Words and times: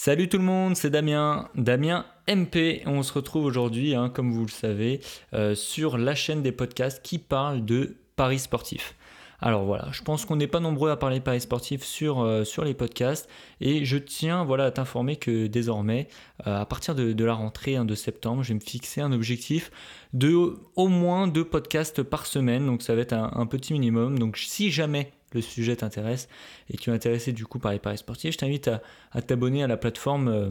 Salut 0.00 0.28
tout 0.28 0.38
le 0.38 0.44
monde, 0.44 0.76
c'est 0.76 0.90
Damien, 0.90 1.48
Damien 1.56 2.06
MP. 2.28 2.82
On 2.86 3.02
se 3.02 3.12
retrouve 3.12 3.44
aujourd'hui, 3.44 3.96
hein, 3.96 4.10
comme 4.10 4.30
vous 4.30 4.44
le 4.44 4.50
savez, 4.50 5.00
euh, 5.34 5.56
sur 5.56 5.98
la 5.98 6.14
chaîne 6.14 6.40
des 6.40 6.52
podcasts 6.52 7.02
qui 7.02 7.18
parle 7.18 7.64
de 7.64 7.96
paris 8.14 8.38
sportifs. 8.38 8.94
Alors 9.40 9.64
voilà, 9.64 9.88
je 9.92 10.02
pense 10.02 10.24
qu'on 10.24 10.34
n'est 10.34 10.48
pas 10.48 10.58
nombreux 10.58 10.90
à 10.90 10.96
parler 10.96 11.20
paris 11.20 11.40
sportifs 11.40 11.84
sur, 11.84 12.20
euh, 12.20 12.42
sur 12.42 12.64
les 12.64 12.74
podcasts 12.74 13.28
et 13.60 13.84
je 13.84 13.96
tiens 13.96 14.42
voilà, 14.42 14.64
à 14.64 14.70
t'informer 14.72 15.14
que 15.14 15.46
désormais, 15.46 16.08
euh, 16.48 16.60
à 16.60 16.66
partir 16.66 16.96
de, 16.96 17.24
la 17.24 17.34
rentrée 17.34 17.76
hein, 17.76 17.84
de 17.84 17.94
septembre, 17.94 18.42
je 18.42 18.48
vais 18.48 18.54
me 18.54 18.60
fixer 18.60 19.00
un 19.00 19.12
objectif 19.12 19.70
de 20.12 20.56
au 20.74 20.88
moins 20.88 21.28
deux 21.28 21.44
podcasts 21.44 22.02
par 22.02 22.26
semaine, 22.26 22.66
donc 22.66 22.82
ça 22.82 22.96
va 22.96 23.02
être 23.02 23.12
un, 23.12 23.46
petit 23.46 23.72
minimum. 23.72 24.18
Donc 24.18 24.38
si 24.38 24.72
jamais 24.72 25.12
le 25.32 25.40
sujet 25.40 25.76
t'intéresse 25.76 26.28
et 26.68 26.76
que 26.76 26.82
tu 26.82 26.90
es 26.90 26.92
intéressé 26.92 27.32
du 27.32 27.46
coup 27.46 27.60
par 27.60 27.70
les 27.70 27.78
paris 27.78 27.98
sportifs, 27.98 28.32
je 28.32 28.38
t'invite 28.38 28.68
à, 29.12 29.22
t'abonner 29.22 29.62
à 29.62 29.68
la 29.68 29.76
plateforme. 29.76 30.28
Euh, 30.28 30.50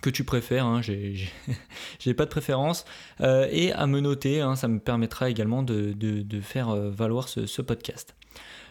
que 0.00 0.10
tu 0.10 0.24
préfères, 0.24 0.66
hein, 0.66 0.80
j'ai 1.98 2.14
pas 2.14 2.24
de 2.24 2.30
préférence, 2.30 2.84
euh, 3.20 3.48
et 3.50 3.72
à 3.72 3.86
me 3.86 4.00
noter, 4.00 4.40
hein, 4.40 4.56
ça 4.56 4.68
me 4.68 4.78
permettra 4.78 5.30
également 5.30 5.62
de, 5.62 5.94
faire 6.42 6.70
euh, 6.70 6.90
valoir 6.90 7.28
ce, 7.28 7.62
podcast. 7.62 8.14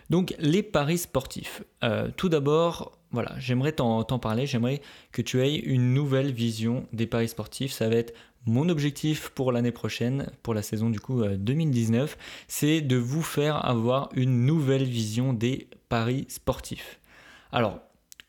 Donc 0.10 0.34
les 0.40 0.64
paris 0.64 0.98
sportifs. 0.98 1.64
Euh, 1.84 2.10
tout 2.18 2.30
d'abord, 2.30 2.98
voilà, 3.12 3.36
j'aimerais 3.38 3.74
t'en 3.74 4.04
parler, 4.20 4.48
j'aimerais 4.48 4.82
que 5.12 5.22
tu 5.22 5.42
aies 5.42 5.56
une 5.56 5.94
nouvelle 5.94 6.32
vision 6.32 6.88
des 6.94 7.06
paris 7.06 7.28
sportifs. 7.28 7.72
Ça 7.72 7.88
va 7.90 7.96
être 7.96 8.14
mon 8.48 8.70
objectif 8.70 9.30
pour 9.30 9.52
l'année 9.52 9.72
prochaine, 9.72 10.32
pour 10.42 10.56
la 10.56 10.64
saison 10.64 10.90
du 10.90 11.00
coup 11.00 11.24
2019, 11.24 12.18
c'est 12.48 12.82
de 12.82 12.96
vous 12.96 13.22
faire 13.22 13.64
avoir 13.66 14.10
une 14.16 14.46
nouvelle 14.46 14.86
vision 14.86 15.34
des 15.34 15.68
paris 15.90 16.26
sportifs. 16.30 17.00
Alors, 17.52 17.80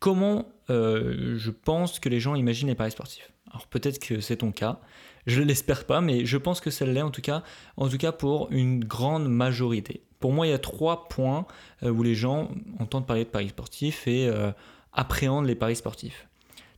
comment 0.01 0.49
euh, 0.71 1.37
je 1.37 1.51
pense 1.51 1.99
que 1.99 2.09
les 2.09 2.21
gens 2.21 2.35
imaginent 2.35 2.69
les 2.69 2.75
paris 2.75 2.93
sportifs. 2.93 3.33
Alors 3.51 3.67
peut-être 3.67 3.99
que 3.99 4.21
c'est 4.21 4.39
ton 4.39 4.53
cas, 4.53 4.81
je 5.27 5.43
l'espère 5.43 5.85
pas, 5.85 6.01
mais 6.01 6.25
je 6.25 6.39
pense 6.39 6.61
que 6.61 6.71
ça 6.71 6.87
l'est 6.87 7.03
en 7.03 7.11
tout 7.11 7.21
cas, 7.21 7.43
en 7.77 7.89
tout 7.89 7.99
cas 7.99 8.13
pour 8.13 8.49
une 8.51 8.85
grande 8.85 9.29
majorité. 9.29 10.03
Pour 10.21 10.33
moi, 10.33 10.47
il 10.47 10.51
y 10.51 10.55
a 10.55 10.59
trois 10.59 11.09
points 11.09 11.47
euh, 11.83 11.91
où 11.91 12.03
les 12.03 12.15
gens 12.15 12.51
entendent 12.79 13.07
parler 13.07 13.25
de 13.25 13.31
paris 13.31 13.49
sportifs 13.49 14.07
et 14.07 14.29
euh, 14.29 14.53
appréhendent 14.93 15.47
les 15.47 15.55
paris 15.55 15.77
sportifs. 15.77 16.29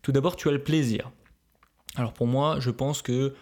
Tout 0.00 0.12
d'abord, 0.12 0.36
tu 0.36 0.48
as 0.48 0.52
le 0.52 0.62
plaisir. 0.62 1.10
Alors 1.96 2.12
pour 2.12 2.26
moi, 2.26 2.56
je 2.58 2.70
pense 2.70 3.02
que 3.02 3.34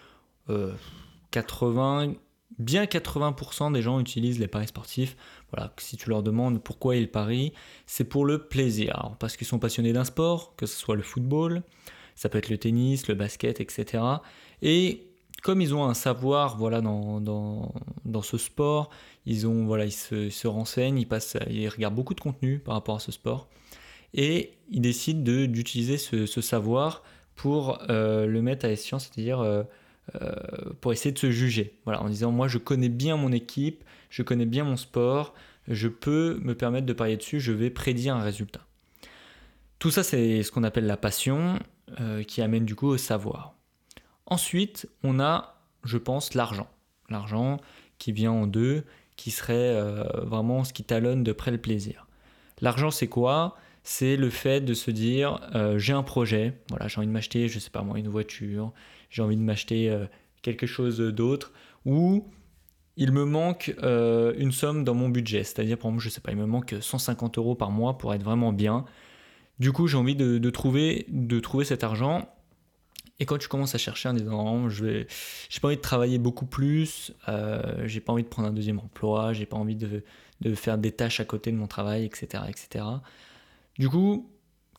80, 1.31 2.13
bien 2.59 2.85
80% 2.85 3.73
des 3.73 3.81
gens 3.81 3.99
utilisent 3.99 4.39
les 4.39 4.47
paris 4.47 4.67
sportifs. 4.67 5.15
Voilà, 5.51 5.73
si 5.77 5.97
tu 5.97 6.09
leur 6.09 6.23
demandes 6.23 6.61
pourquoi 6.61 6.95
ils 6.95 7.09
parient, 7.09 7.51
c'est 7.85 8.05
pour 8.05 8.25
le 8.25 8.39
plaisir. 8.39 9.15
parce 9.19 9.37
qu'ils 9.37 9.47
sont 9.47 9.59
passionnés 9.59 9.93
d'un 9.93 10.05
sport, 10.05 10.55
que 10.55 10.65
ce 10.65 10.77
soit 10.77 10.95
le 10.95 11.01
football, 11.01 11.63
ça 12.15 12.29
peut 12.29 12.37
être 12.37 12.49
le 12.49 12.57
tennis, 12.57 13.07
le 13.07 13.15
basket, 13.15 13.59
etc. 13.59 14.03
Et 14.61 15.07
comme 15.41 15.61
ils 15.61 15.73
ont 15.73 15.83
un 15.83 15.93
savoir 15.93 16.57
voilà, 16.57 16.81
dans, 16.81 17.19
dans, 17.19 18.21
ce 18.21 18.37
sport, 18.37 18.89
ils, 19.25 19.47
ont, 19.47 19.65
voilà, 19.65 19.85
ils, 19.85 19.91
se, 19.91 20.47
renseignent, 20.47 20.99
ils, 20.99 21.07
passent, 21.07 21.37
ils 21.49 21.67
regardent 21.67 21.95
beaucoup 21.95 22.13
de 22.13 22.21
contenu 22.21 22.59
par 22.59 22.75
rapport 22.75 22.95
à 22.95 22.99
ce 22.99 23.11
sport. 23.11 23.49
Et 24.13 24.53
ils 24.69 24.81
décident 24.81 25.21
d'utiliser 25.47 25.97
ce, 25.97 26.25
savoir 26.41 27.03
pour 27.35 27.79
euh, 27.89 28.25
le 28.25 28.41
mettre 28.41 28.65
à 28.65 28.71
escient, 28.71 28.99
c'est-à-dire 28.99 29.39
euh, 29.39 29.63
pour 30.81 30.91
essayer 30.91 31.11
de 31.11 31.19
se 31.19 31.31
juger. 31.31 31.79
Voilà, 31.85 32.01
en 32.01 32.09
disant 32.09 32.31
moi 32.31 32.47
je 32.47 32.57
connais 32.57 32.89
bien 32.89 33.17
mon 33.17 33.31
équipe, 33.31 33.83
je 34.09 34.23
connais 34.23 34.45
bien 34.45 34.63
mon 34.63 34.77
sport, 34.77 35.33
je 35.67 35.87
peux 35.87 36.39
me 36.41 36.55
permettre 36.55 36.85
de 36.85 36.93
parier 36.93 37.17
dessus, 37.17 37.39
je 37.39 37.51
vais 37.51 37.69
prédire 37.69 38.15
un 38.15 38.21
résultat. 38.21 38.61
Tout 39.79 39.91
ça 39.91 40.03
c'est 40.03 40.43
ce 40.43 40.51
qu'on 40.51 40.63
appelle 40.63 40.85
la 40.85 40.97
passion 40.97 41.59
euh, 41.99 42.23
qui 42.23 42.41
amène 42.41 42.65
du 42.65 42.75
coup 42.75 42.87
au 42.87 42.97
savoir. 42.97 43.55
Ensuite, 44.25 44.87
on 45.03 45.19
a, 45.19 45.61
je 45.83 45.97
pense, 45.97 46.35
l'argent. 46.35 46.69
L'argent 47.09 47.57
qui 47.97 48.11
vient 48.11 48.31
en 48.31 48.47
deux, 48.47 48.85
qui 49.17 49.29
serait 49.29 49.53
euh, 49.75 50.03
vraiment 50.23 50.63
ce 50.63 50.71
qui 50.71 50.83
talonne 50.83 51.23
de 51.23 51.31
près 51.33 51.51
le 51.51 51.57
plaisir. 51.57 52.07
L'argent 52.61 52.91
c'est 52.91 53.07
quoi? 53.07 53.57
C'est 53.83 54.15
le 54.15 54.29
fait 54.29 54.61
de 54.61 54.73
se 54.73 54.91
dire 54.91 55.39
euh, 55.55 55.79
j'ai 55.79 55.93
un 55.93 56.03
projet, 56.03 56.53
voilà, 56.69 56.87
j'ai 56.87 56.97
envie 56.99 57.07
de 57.07 57.11
m'acheter, 57.11 57.47
je 57.47 57.59
sais 57.59 57.69
pas 57.69 57.81
moi, 57.81 57.97
une 57.97 58.09
voiture, 58.09 58.73
j'ai 59.09 59.21
envie 59.21 59.35
de 59.35 59.41
m'acheter 59.41 59.89
euh, 59.89 60.05
quelque 60.41 60.67
chose 60.67 60.99
d'autre, 60.99 61.51
ou 61.85 62.27
il 62.97 63.11
me 63.11 63.25
manque 63.25 63.73
euh, 63.81 64.33
une 64.37 64.51
somme 64.51 64.83
dans 64.83 64.93
mon 64.93 65.09
budget, 65.09 65.43
c'est-à-dire 65.43 65.77
par 65.77 65.87
exemple, 65.87 66.03
je 66.03 66.09
sais 66.09 66.21
pas, 66.21 66.31
il 66.31 66.37
me 66.37 66.45
manque 66.45 66.75
150 66.79 67.37
euros 67.37 67.55
par 67.55 67.71
mois 67.71 67.97
pour 67.97 68.13
être 68.13 68.23
vraiment 68.23 68.53
bien. 68.53 68.85
Du 69.59 69.71
coup, 69.71 69.87
j'ai 69.87 69.97
envie 69.97 70.15
de, 70.15 70.49
trouver, 70.49 71.05
de 71.09 71.39
trouver 71.39 71.65
cet 71.65 71.83
argent. 71.83 72.27
Et 73.19 73.25
quand 73.25 73.37
tu 73.37 73.47
commences 73.47 73.75
à 73.75 73.77
chercher 73.77 74.09
en 74.09 74.13
disant 74.13 74.67
je 74.69 74.83
vais, 74.83 75.07
j'ai 75.49 75.59
pas 75.59 75.67
envie 75.67 75.77
de 75.77 75.81
travailler 75.81 76.17
beaucoup 76.17 76.47
plus, 76.47 77.13
j'ai 77.85 77.99
pas 77.99 78.13
envie 78.13 78.23
de 78.23 78.27
prendre 78.27 78.47
un 78.47 78.53
deuxième 78.53 78.79
emploi, 78.79 79.33
j'ai 79.33 79.45
pas 79.45 79.57
envie 79.57 79.75
de, 79.75 80.03
de, 80.41 80.55
faire 80.55 80.79
des 80.79 80.91
tâches 80.91 81.19
à 81.19 81.25
côté 81.25 81.51
de 81.51 81.57
mon 81.57 81.67
travail, 81.67 82.05
etc., 82.05 82.43
etc. 82.49 82.83
Du 83.77 83.89
coup, 83.89 84.31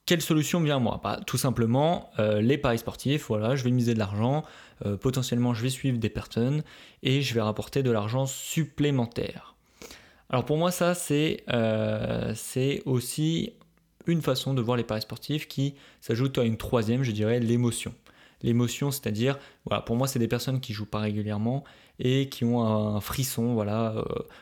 quelle 0.05 0.21
solution 0.21 0.61
vient 0.61 0.77
à 0.77 0.81
moi? 0.81 1.01
Bah, 1.03 1.21
Tout 1.27 1.39
simplement, 1.39 2.11
euh, 2.19 2.41
les 2.41 2.59
paris 2.59 2.79
sportifs, 2.79 3.27
voilà, 3.29 3.55
je 3.55 3.65
vais 3.65 3.71
miser 3.71 3.95
de 3.95 3.99
l'argent, 3.99 4.43
euh, 4.85 4.97
potentiellement 4.97 5.55
je 5.55 5.63
vais 5.63 5.71
suivre 5.71 5.99
des 5.99 6.11
personnes 6.11 6.63
et 7.03 7.23
je 7.23 7.35
vais 7.35 7.41
rapporter 7.41 7.83
de 7.83 7.91
l'argent 7.91 8.27
supplémentaire. 8.27 9.55
Alors 10.29 10.45
pour 10.45 10.57
moi, 10.57 10.71
ça, 10.71 10.95
c'est 10.95 11.45
euh, 11.53 12.35
aussi 12.85 13.53
une 14.07 14.23
façon 14.23 14.55
de 14.55 14.63
voir 14.63 14.77
les 14.77 14.83
paris 14.83 15.03
sportifs 15.03 15.47
qui 15.47 15.77
s'ajoute 16.01 16.37
à 16.39 16.43
une 16.43 16.57
troisième, 16.57 17.05
je 17.05 17.13
dirais, 17.13 17.39
l'émotion. 17.39 17.95
L'émotion, 18.43 18.91
c'est-à-dire, 18.91 19.39
pour 19.87 19.95
moi, 19.95 20.09
c'est 20.09 20.19
des 20.19 20.27
personnes 20.27 20.61
qui 20.61 20.73
jouent 20.73 20.85
pas 20.85 20.99
régulièrement 20.99 21.63
et 22.01 22.29
qui 22.29 22.45
ont 22.45 22.61
un 22.65 23.01
frisson, 23.01 23.55
voilà, 23.55 23.95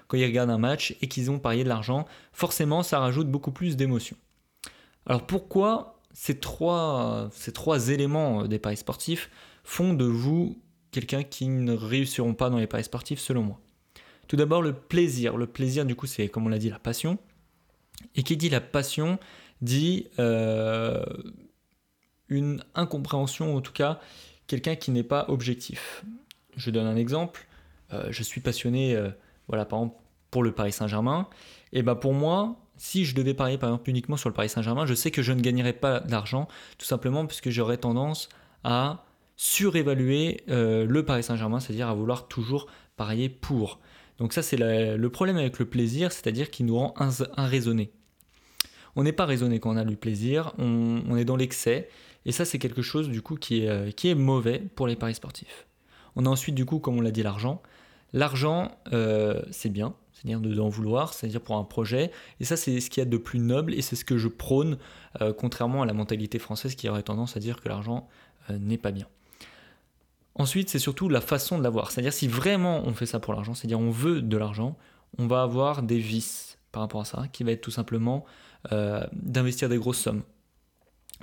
quand 0.09 0.17
ils 0.17 0.25
regardent 0.25 0.49
un 0.49 0.57
match 0.57 0.97
et 1.03 1.09
qu'ils 1.09 1.31
ont 1.31 1.39
parié 1.39 1.65
de 1.65 1.69
l'argent, 1.69 2.07
forcément, 2.33 2.83
ça 2.83 2.99
rajoute 2.99 3.29
beaucoup 3.29 3.53
plus 3.53 3.77
d'émotion. 3.77 4.17
Alors 5.07 5.27
pourquoi 5.27 6.01
ces 6.13 6.39
trois, 6.39 7.29
ces 7.33 7.53
trois 7.53 7.89
éléments 7.89 8.43
euh, 8.43 8.49
des 8.49 8.59
paris 8.59 8.77
sportifs 8.77 9.31
font 9.65 9.95
de 9.95 10.05
vous 10.05 10.61
quelqu'un 10.91 11.23
qui 11.23 11.49
ne 11.49 11.73
réussiront 11.73 12.35
pas 12.35 12.51
dans 12.51 12.59
les 12.59 12.67
paris 12.67 12.85
sportifs 12.85 13.21
selon 13.21 13.43
moi? 13.43 13.61
Tout 14.29 14.37
d'abord 14.37 14.63
le 14.63 14.73
plaisir. 14.73 15.37
Le 15.37 15.47
plaisir 15.47 15.85
du 15.85 15.95
coup 15.95 16.07
c'est 16.07 16.29
comme 16.29 16.47
on 16.47 16.49
l'a 16.49 16.59
dit 16.59 16.71
la 16.71 16.79
passion. 16.79 17.19
Et 18.15 18.23
qui 18.23 18.37
dit 18.37 18.49
la 18.49 18.61
passion 18.61 19.19
dit 19.61 20.09
euh, 20.19 21.05
une 22.29 22.65
incompréhension, 22.75 23.57
en 23.57 23.61
tout 23.61 23.73
cas 23.73 24.01
quelqu'un 24.47 24.75
qui 24.75 24.91
n'est 24.91 25.05
pas 25.05 25.27
objectif. 25.29 26.05
Je 26.57 26.71
donne 26.71 26.87
un 26.87 26.97
exemple. 26.97 27.47
Euh, 27.93 28.09
je 28.11 28.23
suis 28.23 28.41
passionné, 28.41 28.97
voilà, 29.49 29.65
par 29.65 29.81
exemple, 29.81 29.97
pour 30.31 30.43
le 30.43 30.53
Paris 30.53 30.73
Saint-Germain. 30.73 31.29
Et 31.73 31.83
ben 31.83 31.95
pour 31.95 32.15
moi, 32.15 32.57
si 32.81 33.05
je 33.05 33.15
devais 33.15 33.35
parier 33.35 33.59
par 33.59 33.69
exemple 33.69 33.91
uniquement 33.91 34.17
sur 34.17 34.31
le 34.31 34.35
Paris 34.35 34.49
Saint-Germain, 34.49 34.87
je 34.87 34.95
sais 34.95 35.11
que 35.11 35.21
je 35.21 35.33
ne 35.33 35.43
gagnerais 35.43 35.75
pas 35.75 36.01
d'argent, 36.01 36.49
tout 36.79 36.87
simplement 36.87 37.27
puisque 37.27 37.51
j'aurais 37.51 37.77
tendance 37.77 38.31
à 38.65 39.05
surévaluer 39.37 40.43
euh, 40.49 40.87
le 40.87 41.05
Paris 41.05 41.23
Saint-Germain, 41.23 41.61
c'est-à-dire 41.61 41.89
à 41.89 41.95
vouloir 41.95 42.27
toujours 42.27 42.69
parier 42.97 43.29
pour. 43.29 43.81
Donc 44.17 44.33
ça 44.33 44.41
c'est 44.41 44.57
le 44.57 45.09
problème 45.11 45.37
avec 45.37 45.59
le 45.59 45.67
plaisir, 45.67 46.11
c'est-à-dire 46.11 46.51
qu'il 46.51 46.65
nous 46.65 46.79
rend 46.79 46.95
irraisonnés. 47.37 47.91
On 48.97 49.03
n'est 49.03 49.13
pas 49.13 49.27
raisonné 49.27 49.61
quand 49.61 49.73
on 49.73 49.77
a 49.77 49.85
du 49.85 49.97
plaisir, 49.97 50.55
on, 50.57 51.17
est 51.19 51.27
dans 51.27 51.37
l'excès, 51.37 51.91
et 52.25 52.33
ça 52.33 52.47
c'est 52.47 52.59
quelque 52.59 52.83
chose 52.83 53.11
du 53.11 53.21
coup 53.21 53.37
qui 53.37 53.65
est, 53.65 53.69
euh, 53.69 53.91
qui 53.91 54.09
est 54.09 54.15
mauvais 54.15 54.59
pour 54.75 54.87
les 54.87 54.97
paris 54.97 55.15
sportifs. 55.15 55.67
On 56.17 56.25
a 56.25 56.31
ensuite 56.31 56.55
du 56.55 56.65
coup, 56.65 56.79
comme 56.79 56.97
on 56.97 57.03
l'a 57.03 57.11
dit, 57.11 57.23
l'argent. 57.23 57.61
L'argent, 58.15 58.73
euh, 58.95 59.43
c'est 59.51 59.69
bien, 59.69 59.95
c'est-à-dire 60.21 60.41
d'en 60.41 60.69
vouloir, 60.69 61.15
c'est-à-dire 61.15 61.41
pour 61.41 61.57
un 61.57 61.65
projet. 61.65 62.11
Et 62.41 62.45
ça, 62.45 62.57
c'est 62.57 62.81
ce 62.81 62.91
qu'il 62.91 63.01
y 63.01 63.07
a 63.07 63.09
de 63.09 63.17
plus 63.17 63.39
noble 63.39 63.75
et 63.75 63.83
c'est 63.83 63.97
ce 63.97 64.05
que 64.05 64.19
je 64.19 64.29
prône, 64.29 64.79
euh, 65.21 65.33
contrairement 65.33 65.83
à 65.83 65.87
la 65.87 65.93
mentalité 65.93 66.39
française 66.39 66.75
qui 66.75 66.89
aurait 66.89 67.03
tendance 67.03 67.37
à 67.37 67.41
dire 67.41 67.61
que 67.61 67.69
l'argent 67.69 68.09
euh, 68.51 68.59
n'est 68.59 68.79
pas 68.79 68.91
bien. 68.91 69.07
Ensuite, 70.35 70.69
c'est 70.69 70.79
surtout 70.79 71.09
la 71.09 71.21
façon 71.21 71.59
de 71.59 71.63
l'avoir. 71.63 71.91
C'est-à-dire 71.91 72.13
si 72.13 72.29
vraiment 72.29 72.83
on 72.85 72.95
fait 72.95 73.07
ça 73.07 73.21
pour 73.21 73.35
l'argent, 73.35 73.55
c'est-à-dire 73.55 73.81
on 73.81 73.91
veut 73.91 74.23
de 74.23 74.37
l'argent, 74.37 74.77
on 75.19 75.27
va 75.27 75.43
avoir 75.43 75.83
des 75.83 75.99
vices 75.99 76.59
par 76.73 76.83
rapport 76.83 77.01
à 77.01 77.05
ça, 77.05 77.25
qui 77.33 77.43
va 77.43 77.53
être 77.53 77.61
tout 77.61 77.71
simplement 77.71 78.25
euh, 78.73 79.05
d'investir 79.13 79.69
des 79.69 79.79
grosses 79.79 79.99
sommes 79.99 80.23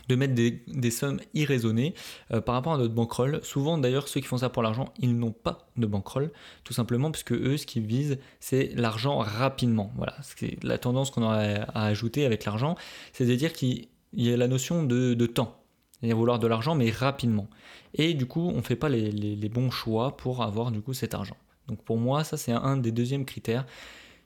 de 0.07 0.15
mettre 0.15 0.33
des, 0.33 0.91
sommes 0.91 1.19
irraisonnées 1.33 1.93
euh, 2.31 2.41
par 2.41 2.55
rapport 2.55 2.73
à 2.73 2.77
notre 2.77 2.93
bankroll. 2.93 3.39
Souvent 3.43 3.77
d'ailleurs 3.77 4.07
ceux 4.07 4.19
qui 4.19 4.27
font 4.27 4.37
ça 4.37 4.49
pour 4.49 4.63
l'argent, 4.63 4.93
ils 4.99 5.17
n'ont 5.17 5.31
pas 5.31 5.67
de 5.77 5.85
bankroll, 5.85 6.31
tout 6.63 6.73
simplement 6.73 7.11
puisque 7.11 7.33
eux 7.33 7.57
ce 7.57 7.65
qu'ils 7.65 7.85
visent 7.85 8.17
c'est 8.39 8.71
l'argent 8.75 9.17
rapidement. 9.17 9.91
Voilà, 9.95 10.15
c'est 10.21 10.63
la 10.63 10.77
tendance 10.77 11.11
qu'on 11.11 11.23
aurait 11.23 11.61
à 11.73 11.85
ajouter 11.85 12.25
avec 12.25 12.45
l'argent, 12.45 12.75
c'est 13.13 13.29
à 13.31 13.35
dire 13.35 13.53
qu'il 13.53 13.87
y 14.13 14.31
a 14.31 14.37
la 14.37 14.47
notion 14.47 14.83
de, 14.83 15.25
temps. 15.25 15.61
Il 16.01 16.09
y 16.09 16.11
a 16.11 16.15
vouloir 16.15 16.39
de 16.39 16.47
l'argent 16.47 16.75
mais 16.75 16.89
rapidement. 16.89 17.49
Et 17.93 18.13
du 18.13 18.25
coup 18.25 18.49
on 18.49 18.57
ne 18.57 18.61
fait 18.61 18.75
pas 18.75 18.89
les, 18.89 19.49
bons 19.49 19.71
choix 19.71 20.15
pour 20.15 20.43
avoir 20.43 20.71
du 20.71 20.81
coup 20.81 20.93
cet 20.93 21.13
argent. 21.13 21.37
Donc 21.67 21.83
pour 21.83 21.97
moi 21.97 22.23
ça 22.23 22.37
c'est 22.37 22.53
un 22.53 22.77
des 22.77 22.91
deuxièmes 22.91 23.25
critères 23.25 23.65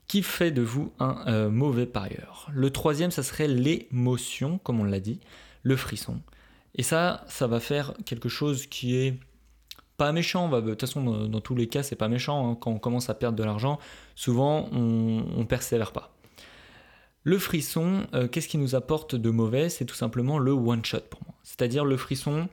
qui 0.08 0.24
fait 0.24 0.52
de 0.52 0.62
vous 0.62 0.92
un 1.00 1.24
euh, 1.28 1.50
mauvais 1.50 1.86
parieur. 1.86 2.50
Le 2.54 2.70
troisième, 2.70 3.12
ça 3.12 3.24
serait 3.24 3.48
l'émotion, 3.48 4.58
comme 4.58 4.82
on 4.82 4.84
l'a 4.84 5.00
dit 5.00 5.22
le 5.64 5.76
frisson. 5.76 6.20
Et 6.76 6.84
ça, 6.84 7.24
ça 7.28 7.48
va 7.48 7.60
faire 7.60 7.94
quelque 8.06 8.30
chose 8.30 8.66
qui 8.66 8.96
est 8.96 9.20
pas 9.98 10.12
méchant. 10.12 10.50
De 10.50 10.70
toute 10.70 10.82
façon, 10.82 11.28
dans, 11.28 11.42
tous 11.42 11.56
les 11.56 11.68
cas, 11.68 11.84
c'est 11.84 11.96
pas 11.96 12.08
méchant. 12.08 12.52
Hein. 12.52 12.58
Quand 12.60 12.72
on 12.72 12.80
commence 12.80 13.10
à 13.10 13.14
perdre 13.14 13.38
de 13.38 13.44
l'argent, 13.44 13.80
souvent, 14.16 14.70
on, 14.72 15.26
on 15.36 15.46
persévère 15.46 15.92
pas. 15.92 16.14
Le 17.24 17.38
frisson, 17.38 18.08
euh, 18.14 18.28
qu'est-ce 18.28 18.48
qui 18.48 18.58
nous 18.58 18.74
apporte 18.74 19.16
de 19.16 19.30
mauvais? 19.30 19.70
C'est 19.70 19.86
tout 19.86 19.96
simplement 19.96 20.40
le 20.40 20.52
one 20.52 20.84
shot 20.84 21.02
pour 21.10 21.22
moi. 21.24 21.36
C'est-à-dire 21.44 21.86
le 21.86 21.98
frisson, 21.98 22.50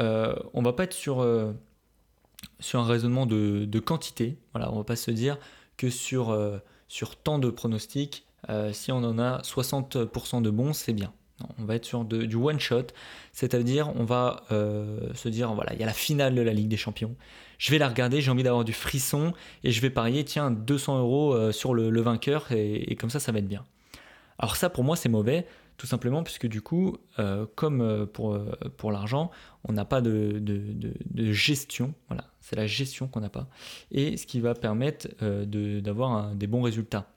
euh, 0.00 0.34
on 0.54 0.62
va 0.62 0.72
pas 0.72 0.84
être 0.84 0.92
sur, 0.92 1.20
euh, 1.20 1.52
sur 2.58 2.80
un 2.80 2.86
raisonnement 2.86 3.26
de, 3.26 3.78
quantité. 3.78 4.38
Voilà, 4.52 4.72
on 4.72 4.76
va 4.76 4.84
pas 4.84 4.96
se 4.96 5.12
dire 5.12 5.38
que 5.76 5.88
sur, 5.88 6.36
sur 6.88 7.16
tant 7.16 7.38
de 7.38 7.50
pronostics, 7.50 8.26
si 8.72 8.92
on 8.92 8.98
en 8.98 9.18
a 9.18 9.38
60% 9.42 10.42
de 10.42 10.50
bons, 10.50 10.72
c'est 10.72 10.92
bien. 10.92 11.12
On 11.58 11.64
va 11.64 11.76
être 11.76 11.84
sur 11.84 12.04
du 12.04 12.36
one 12.36 12.60
shot, 12.60 12.86
c'est-à-dire 13.32 13.92
on 13.96 14.04
va 14.04 14.44
se 14.50 15.28
dire 15.28 15.52
voilà, 15.52 15.72
il 15.74 15.80
y 15.80 15.82
a 15.82 15.86
la 15.86 15.92
finale 15.92 16.34
de 16.34 16.42
la 16.42 16.52
Ligue 16.52 16.68
des 16.68 16.76
Champions. 16.76 17.14
Je 17.58 17.70
vais 17.70 17.78
la 17.78 17.88
regarder, 17.88 18.20
j'ai 18.20 18.30
envie 18.30 18.42
d'avoir 18.42 18.64
du 18.64 18.72
frisson 18.72 19.32
et 19.62 19.70
je 19.70 19.80
vais 19.80 19.90
parier 19.90 20.24
tiens 20.24 20.50
200 20.50 20.98
euros 20.98 21.52
sur 21.52 21.74
le, 21.74 22.00
vainqueur 22.00 22.46
et 22.50 22.96
comme 22.98 23.10
ça, 23.10 23.20
ça 23.20 23.32
va 23.32 23.38
être 23.38 23.48
bien. 23.48 23.64
Alors 24.38 24.56
ça, 24.56 24.70
pour 24.70 24.84
moi, 24.84 24.96
c'est 24.96 25.08
mauvais, 25.08 25.46
tout 25.76 25.86
simplement 25.86 26.22
puisque 26.22 26.46
du 26.46 26.62
coup, 26.62 26.96
euh, 27.18 27.46
comme 27.54 27.80
euh, 27.80 28.06
pour, 28.06 28.34
euh, 28.34 28.90
l'argent, 28.90 29.30
on 29.64 29.72
n'a 29.72 29.84
pas 29.84 30.00
de, 30.00 30.38
de, 30.40 31.32
gestion. 31.32 31.94
Voilà, 32.08 32.24
c'est 32.40 32.56
la 32.56 32.66
gestion 32.66 33.08
qu'on 33.08 33.20
n'a 33.20 33.30
pas. 33.30 33.48
Et 33.90 34.16
ce 34.16 34.26
qui 34.26 34.40
va 34.40 34.54
permettre 34.54 35.08
d'avoir 35.80 36.34
des 36.34 36.46
bons 36.46 36.62
résultats. 36.62 37.08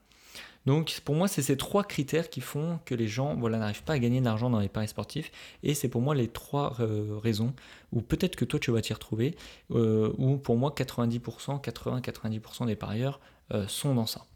Donc 0.66 1.00
pour 1.04 1.14
moi, 1.14 1.28
c'est 1.28 1.42
ces 1.42 1.56
trois 1.56 1.84
critères 1.84 2.28
qui 2.28 2.40
font 2.40 2.80
que 2.84 2.94
les 2.94 3.08
gens 3.08 3.36
voilà, 3.36 3.58
n'arrivent 3.58 3.84
pas 3.84 3.94
à 3.94 3.98
gagner 3.98 4.20
de 4.20 4.24
l'argent 4.24 4.50
dans 4.50 4.58
les 4.58 4.68
paris 4.68 4.88
sportifs. 4.88 5.30
Et 5.62 5.74
c'est 5.74 5.88
pour 5.88 6.02
moi 6.02 6.14
les 6.14 6.28
trois 6.28 6.76
raisons, 7.22 7.54
ou 7.92 8.02
peut-être 8.02 8.36
que 8.36 8.44
toi 8.44 8.58
tu 8.58 8.70
vas 8.72 8.80
t'y 8.80 8.92
retrouver, 8.92 9.36
où 9.70 10.36
pour 10.38 10.56
moi 10.56 10.74
90%, 10.76 11.62
80-90% 11.62 12.66
des 12.66 12.76
parieurs 12.76 13.20
sont 13.68 13.94
dans 13.94 14.06
ça. 14.06 14.26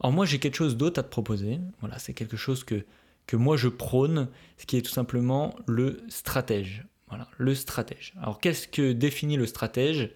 Alors 0.00 0.12
moi 0.12 0.26
j'ai 0.26 0.38
quelque 0.38 0.54
chose 0.54 0.76
d'autre 0.76 1.00
à 1.00 1.02
te 1.02 1.08
proposer. 1.08 1.58
Voilà, 1.80 1.98
c'est 1.98 2.14
quelque 2.14 2.36
chose 2.36 2.62
que, 2.64 2.84
que 3.26 3.36
moi 3.36 3.56
je 3.56 3.68
prône, 3.68 4.28
ce 4.58 4.66
qui 4.66 4.76
est 4.76 4.82
tout 4.82 4.92
simplement 4.92 5.54
le 5.66 6.00
stratège. 6.08 6.84
Voilà, 7.08 7.26
le 7.38 7.54
stratège. 7.54 8.12
Alors 8.20 8.38
qu'est-ce 8.38 8.68
que 8.68 8.92
définit 8.92 9.36
le 9.36 9.46
stratège? 9.46 10.10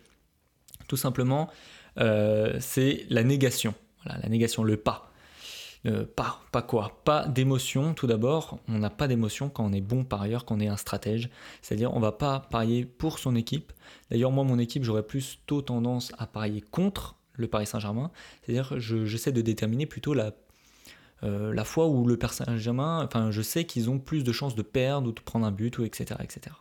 Tout 0.88 0.96
simplement, 0.96 1.50
euh, 1.98 2.56
c'est 2.60 3.06
la 3.08 3.24
négation. 3.24 3.74
Voilà, 4.04 4.20
la 4.20 4.28
négation, 4.28 4.62
le 4.62 4.76
pas. 4.76 5.11
Euh, 5.84 6.04
pas, 6.14 6.40
pas 6.52 6.62
quoi 6.62 7.00
Pas 7.04 7.26
d'émotion 7.26 7.94
tout 7.94 8.06
d'abord. 8.06 8.60
On 8.68 8.78
n'a 8.78 8.90
pas 8.90 9.08
d'émotion 9.08 9.48
quand 9.48 9.64
on 9.64 9.72
est 9.72 9.80
bon 9.80 10.04
parieur, 10.04 10.44
quand 10.44 10.56
on 10.56 10.60
est 10.60 10.68
un 10.68 10.76
stratège. 10.76 11.28
C'est-à-dire 11.60 11.92
on 11.94 12.00
va 12.00 12.12
pas 12.12 12.40
parier 12.50 12.84
pour 12.84 13.18
son 13.18 13.34
équipe. 13.34 13.72
D'ailleurs 14.10 14.30
moi 14.30 14.44
mon 14.44 14.58
équipe 14.58 14.84
j'aurais 14.84 15.02
plutôt 15.02 15.60
tendance 15.60 16.12
à 16.18 16.26
parier 16.26 16.60
contre 16.60 17.16
le 17.34 17.48
Paris 17.48 17.66
Saint-Germain. 17.66 18.12
C'est-à-dire 18.42 18.78
j'essaie 18.78 19.32
de 19.32 19.40
déterminer 19.40 19.86
plutôt 19.86 20.14
la, 20.14 20.32
euh, 21.24 21.52
la 21.52 21.64
fois 21.64 21.88
où 21.88 22.06
le 22.06 22.16
Paris 22.16 22.34
Saint-Germain, 22.34 23.04
enfin 23.04 23.32
je 23.32 23.42
sais 23.42 23.64
qu'ils 23.64 23.90
ont 23.90 23.98
plus 23.98 24.22
de 24.22 24.30
chances 24.30 24.54
de 24.54 24.62
perdre 24.62 25.08
ou 25.08 25.12
de 25.12 25.20
prendre 25.20 25.46
un 25.46 25.52
but, 25.52 25.78
ou 25.78 25.84
etc. 25.84 26.20
etc. 26.22 26.54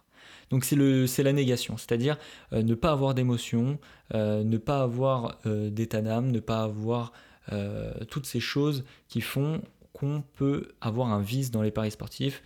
Donc 0.49 0.65
c'est 0.65 1.23
la 1.23 1.31
négation, 1.31 1.77
c'est-à-dire 1.77 2.17
euh, 2.53 2.63
ne 2.63 2.73
pas 2.73 2.91
avoir 2.91 3.13
d'émotion, 3.13 3.77
ne 4.13 4.57
pas 4.57 4.81
avoir 4.81 5.37
d'état 5.45 6.01
d'âme, 6.01 6.31
ne 6.31 6.39
pas 6.39 6.63
avoir 6.63 7.13
toutes 8.09 8.25
ces 8.25 8.39
choses 8.39 8.83
qui 9.07 9.21
font 9.21 9.61
qu'on 9.93 10.23
peut 10.35 10.69
avoir 10.79 11.11
un 11.11 11.21
vice 11.21 11.51
dans 11.51 11.61
les 11.61 11.71
paris 11.71 11.91
sportifs. 11.91 12.43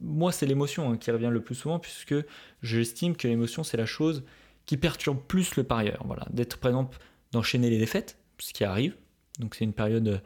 moi, 0.00 0.32
c'est 0.32 0.46
l'émotion 0.46 0.90
hein, 0.90 0.96
qui 0.96 1.10
revient 1.10 1.30
le 1.30 1.40
plus 1.40 1.54
souvent, 1.54 1.78
puisque 1.78 2.14
j'estime 2.62 3.16
que 3.16 3.28
l'émotion, 3.28 3.62
c'est 3.62 3.76
la 3.76 3.86
chose 3.86 4.24
qui 4.66 4.76
perturbe 4.76 5.18
plus 5.26 5.56
le 5.56 5.64
parieur. 5.64 6.02
Voilà, 6.04 6.26
d'être 6.30 6.58
par 6.58 6.70
exemple 6.70 6.98
d'enchaîner 7.32 7.70
les 7.70 7.78
défaites, 7.78 8.18
ce 8.38 8.52
qui 8.52 8.64
arrive, 8.64 8.94
donc 9.38 9.54
c'est 9.54 9.64
une 9.64 9.72
période 9.72 10.22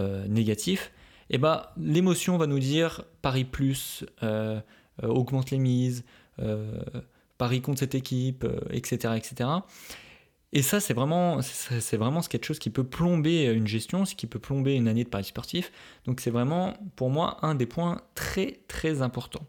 euh, 0.00 0.26
négative. 0.28 0.90
Et 1.30 1.34
eh 1.34 1.38
bah 1.38 1.72
ben, 1.76 1.92
l'émotion 1.92 2.38
va 2.38 2.46
nous 2.46 2.58
dire 2.58 3.04
parie 3.22 3.44
plus, 3.44 4.04
euh, 4.22 4.60
euh, 5.02 5.08
augmente 5.08 5.50
les 5.50 5.58
mises, 5.58 6.04
parie 7.36 7.60
contre 7.60 7.80
cette 7.80 7.96
équipe, 7.96 8.46
etc., 8.70 9.14
etc. 9.16 9.50
Et 10.52 10.62
ça, 10.62 10.80
c'est 10.80 10.94
vraiment, 10.94 11.40
quelque 11.40 12.44
chose 12.44 12.58
qui 12.58 12.70
peut 12.70 12.84
plomber 12.84 13.44
une 13.44 13.66
gestion, 13.66 14.04
ce 14.06 14.14
qui 14.14 14.26
peut 14.26 14.38
plomber 14.38 14.74
une 14.74 14.88
année 14.88 15.04
de 15.04 15.08
paris 15.08 15.24
sportif. 15.24 15.70
Donc 16.06 16.20
c'est 16.20 16.30
vraiment, 16.30 16.74
pour 16.96 17.10
moi, 17.10 17.36
un 17.42 17.54
des 17.54 17.66
points 17.66 18.00
très 18.14 18.60
très 18.66 19.02
importants, 19.02 19.46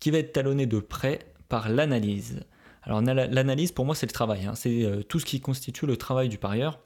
qui 0.00 0.10
va 0.10 0.18
être 0.18 0.32
talonné 0.32 0.66
de 0.66 0.80
près 0.80 1.18
par 1.48 1.68
l'analyse. 1.68 2.40
Alors 2.82 3.02
l'analyse, 3.02 3.72
pour 3.72 3.84
moi, 3.84 3.94
c'est 3.94 4.06
le 4.06 4.12
travail. 4.12 4.46
Hein. 4.46 4.54
C'est 4.54 4.84
euh, 4.84 5.02
tout 5.02 5.18
ce 5.18 5.26
qui 5.26 5.40
constitue 5.40 5.86
le 5.86 5.96
travail 5.96 6.28
du 6.28 6.38
parieur. 6.38 6.80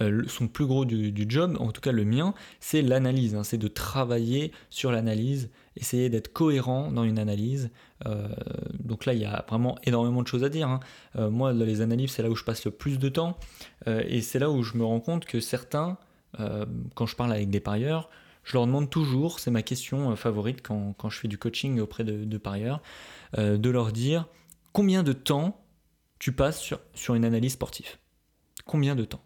Euh, 0.00 0.22
son 0.28 0.48
plus 0.48 0.66
gros 0.66 0.84
du, 0.84 1.26
job, 1.28 1.56
en 1.58 1.72
tout 1.72 1.80
cas 1.80 1.92
le 1.92 2.04
mien, 2.04 2.34
c'est 2.60 2.82
l'analyse. 2.82 3.34
Hein. 3.34 3.44
C'est 3.44 3.58
de 3.58 3.68
travailler 3.68 4.52
sur 4.68 4.92
l'analyse, 4.92 5.50
essayer 5.76 6.08
d'être 6.08 6.32
cohérent 6.32 6.90
dans 6.90 7.04
une 7.04 7.18
analyse. 7.18 7.70
Euh, 8.06 8.28
donc 8.78 9.06
là, 9.06 9.14
il 9.14 9.20
y 9.20 9.24
a 9.24 9.44
vraiment 9.48 9.76
énormément 9.84 10.22
de 10.22 10.28
choses 10.28 10.44
à 10.44 10.48
dire. 10.48 10.68
Hein. 10.68 10.80
moi, 11.30 11.52
les 11.52 11.80
analyses, 11.80 12.12
c'est 12.12 12.22
là 12.22 12.30
où 12.30 12.36
je 12.36 12.44
passe 12.44 12.64
le 12.64 12.70
plus 12.70 12.98
de 12.98 13.08
temps. 13.08 13.38
et 13.86 14.20
c'est 14.20 14.38
là 14.38 14.50
où 14.50 14.62
je 14.62 14.76
me 14.76 14.84
rends 14.84 15.00
compte 15.00 15.24
que 15.24 15.40
certains, 15.40 15.98
quand 16.94 17.06
je 17.06 17.16
parle 17.16 17.32
avec 17.32 17.50
des 17.50 17.60
parieurs, 17.60 18.10
je 18.44 18.54
leur 18.54 18.66
demande 18.66 18.88
toujours, 18.88 19.38
c'est 19.38 19.50
ma 19.50 19.62
question 19.62 20.14
favorite 20.16 20.62
quand, 20.62 20.94
je 21.08 21.18
fais 21.18 21.28
du 21.28 21.38
coaching 21.38 21.80
auprès 21.80 22.04
de, 22.04 22.24
de 22.24 22.38
parieurs, 22.38 22.80
de 23.36 23.70
leur 23.70 23.92
dire 23.92 24.26
combien 24.72 25.02
de 25.02 25.12
temps 25.12 25.60
tu 26.18 26.32
passes 26.32 26.60
sur, 26.60 26.80
sur 26.94 27.14
une 27.14 27.24
analyse 27.24 27.52
sportive 27.52 27.96
Combien 28.64 28.94
de 28.94 29.04
temps? 29.04 29.22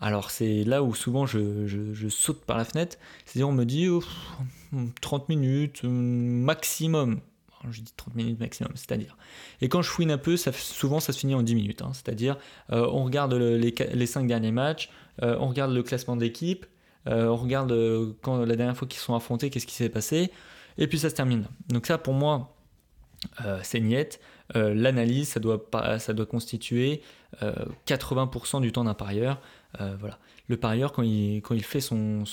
Alors 0.00 0.30
c'est 0.30 0.64
là 0.64 0.82
où 0.82 0.94
souvent 0.94 1.26
je, 1.26 2.08
saute 2.08 2.42
par 2.44 2.56
la 2.56 2.64
fenêtre, 2.64 2.96
c'est-à-dire 3.24 3.48
on 3.48 3.52
me 3.52 3.64
dit 3.64 3.88
30 5.00 5.28
minutes 5.28 5.82
maximum. 5.84 7.20
je 7.70 7.82
dis 7.82 7.92
30 7.96 8.14
minutes 8.14 8.40
maximum, 8.40 8.72
c'est-à-dire. 8.74 9.16
Et 9.60 9.68
quand 9.68 9.82
je 9.82 9.90
fouine 9.90 10.10
un 10.10 10.18
peu, 10.18 10.36
souvent 10.36 11.00
ça 11.00 11.12
se 11.12 11.18
finit 11.18 11.34
en 11.34 11.42
10 11.42 11.54
minutes. 11.54 11.82
Hein. 11.82 11.90
c'est-à-dire 11.92 12.38
euh, 12.72 12.88
on 12.90 13.04
regarde 13.04 13.34
les, 13.34 13.74
les 13.92 14.06
5 14.06 14.26
derniers 14.26 14.52
matchs, 14.52 14.90
euh, 15.22 15.36
on 15.38 15.48
regarde 15.48 15.72
le 15.72 15.82
classement 15.82 16.16
d'équipe, 16.16 16.64
euh, 17.06 17.26
on 17.26 17.36
regarde 17.36 17.74
quand 18.22 18.38
la 18.44 18.56
dernière 18.56 18.76
fois 18.76 18.88
qu'ils 18.88 19.00
sont 19.00 19.14
affrontés, 19.14 19.50
qu'est-ce 19.50 19.66
qui 19.66 19.74
s'est 19.74 19.90
passé, 19.90 20.30
et 20.78 20.86
puis 20.86 20.98
ça 20.98 21.10
se 21.10 21.14
termine. 21.14 21.44
Donc 21.68 21.86
ça 21.86 21.98
pour 21.98 22.14
moi, 22.14 22.56
c'est 23.62 23.80
niette. 23.80 24.18
Euh, 24.56 24.74
l'analyse, 24.74 25.28
ça 25.28 25.40
doit, 25.40 25.64
ça 25.98 26.12
doit 26.12 26.26
constituer 26.26 27.02
80% 27.86 28.56
euh, 28.56 28.60
du 28.60 28.72
temps 28.72 28.84
d'un 28.84 28.94
parieur. 28.94 29.40
Euh, 29.80 29.96
voilà. 29.98 30.18
Le 30.48 30.56
parieur, 30.56 30.92
quand 30.92 31.02
il, 31.02 31.42
fait 31.62 31.80
son, 31.80 32.24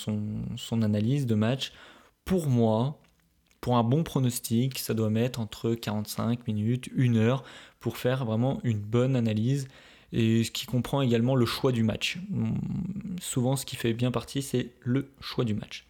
analyse 0.72 1.26
de 1.26 1.34
match, 1.34 1.72
pour 2.24 2.48
moi, 2.48 2.98
pour 3.60 3.76
un 3.76 3.84
bon 3.84 4.02
pronostic, 4.02 4.78
ça 4.78 4.94
doit 4.94 5.10
mettre 5.10 5.40
entre 5.40 5.74
45 5.74 6.46
minutes, 6.46 6.88
1 6.96 7.16
heure 7.16 7.44
pour 7.80 7.96
faire 7.96 8.24
vraiment 8.24 8.60
une 8.64 8.80
bonne 8.80 9.14
analyse 9.14 9.68
et 10.12 10.42
ce 10.42 10.50
qui 10.50 10.66
comprend 10.66 11.02
également 11.02 11.36
le 11.36 11.46
choix 11.46 11.70
du 11.70 11.82
match. 11.82 12.18
Hum, 12.32 12.58
souvent, 13.20 13.56
ce 13.56 13.66
qui 13.66 13.76
fait 13.76 13.92
bien 13.92 14.10
partie, 14.10 14.42
c'est 14.42 14.70
le 14.80 15.10
choix 15.20 15.44
du 15.44 15.54
match. 15.54 15.86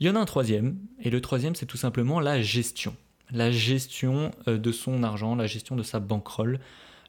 Il 0.00 0.06
y 0.06 0.10
en 0.10 0.16
a 0.16 0.18
un 0.18 0.26
troisième, 0.26 0.76
et 1.00 1.08
le 1.08 1.20
troisième, 1.20 1.54
c'est 1.54 1.66
tout 1.66 1.78
simplement 1.78 2.20
la 2.20 2.42
gestion 2.42 2.94
la 3.32 3.50
gestion 3.50 4.30
euh, 4.48 4.58
de 4.58 4.72
son 4.72 5.02
argent, 5.02 5.34
la 5.34 5.46
gestion 5.46 5.76
de 5.76 5.82
sa 5.82 6.00
bankroll. 6.00 6.60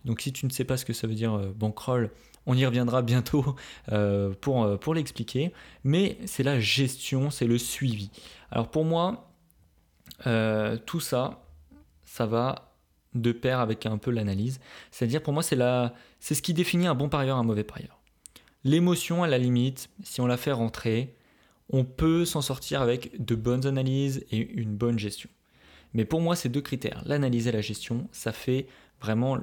Donc 0.06 0.22
si 0.22 0.32
tu 0.32 0.46
ne 0.46 0.52
sais 0.52 0.64
pas 0.64 0.78
ce 0.78 0.86
que 0.86 0.94
ça 0.94 1.08
veut 1.08 1.16
dire 1.16 1.34
euh, 1.34 1.52
bankroll, 1.56 2.12
on 2.48 2.56
y 2.56 2.66
reviendra 2.66 3.04
bientôt 3.04 3.56
euh, 3.92 4.34
pour, 4.42 4.80
pour 4.80 4.96
l'expliquer. 4.96 5.54
Mais 5.84 6.18
c'est 6.26 6.44
la 6.44 6.60
gestion, 6.60 7.30
c'est 7.30 7.46
le 7.46 7.60
suivi. 7.60 8.10
Alors 8.50 8.70
pour 8.70 8.86
moi, 8.86 9.30
tout 10.86 11.00
ça, 11.00 11.44
ça 12.06 12.26
va 12.26 12.74
de 13.14 13.32
pair 13.32 13.60
avec 13.60 13.86
un 13.86 13.98
peu 13.98 14.12
l'analyse. 14.12 14.60
C'est-à-dire 14.92 15.22
pour 15.22 15.34
moi, 15.34 15.44
c'est, 15.44 15.58
c'est 16.20 16.36
ce 16.36 16.42
qui 16.42 16.54
définit 16.54 16.88
un 16.88 16.96
bon 16.96 17.10
parieur, 17.10 17.38
un 17.38 17.44
mauvais 17.44 17.64
parieur. 17.64 18.00
L'émotion, 18.64 19.24
à 19.24 19.28
la 19.28 19.38
limite, 19.38 19.90
si 20.04 20.22
on 20.22 20.28
la 20.28 20.38
fait 20.38 20.52
rentrer, 20.52 21.16
on 21.70 21.84
peut 21.84 22.26
s'en 22.26 22.42
sortir 22.42 22.82
avec 22.82 23.24
de 23.24 23.36
bonnes 23.36 23.66
analyses 23.66 24.26
et 24.32 24.38
une 24.38 24.76
bonne 24.76 24.98
gestion. 24.98 25.30
Mais 25.94 26.06
pour 26.06 26.22
moi, 26.22 26.36
ces 26.36 26.50
deux 26.50 26.62
critères, 26.62 27.02
l'analyse 27.06 27.48
et 27.48 27.52
la 27.52 27.62
gestion, 27.62 28.08
ça 28.12 28.32
fait 28.32 28.68
vraiment 29.02 29.38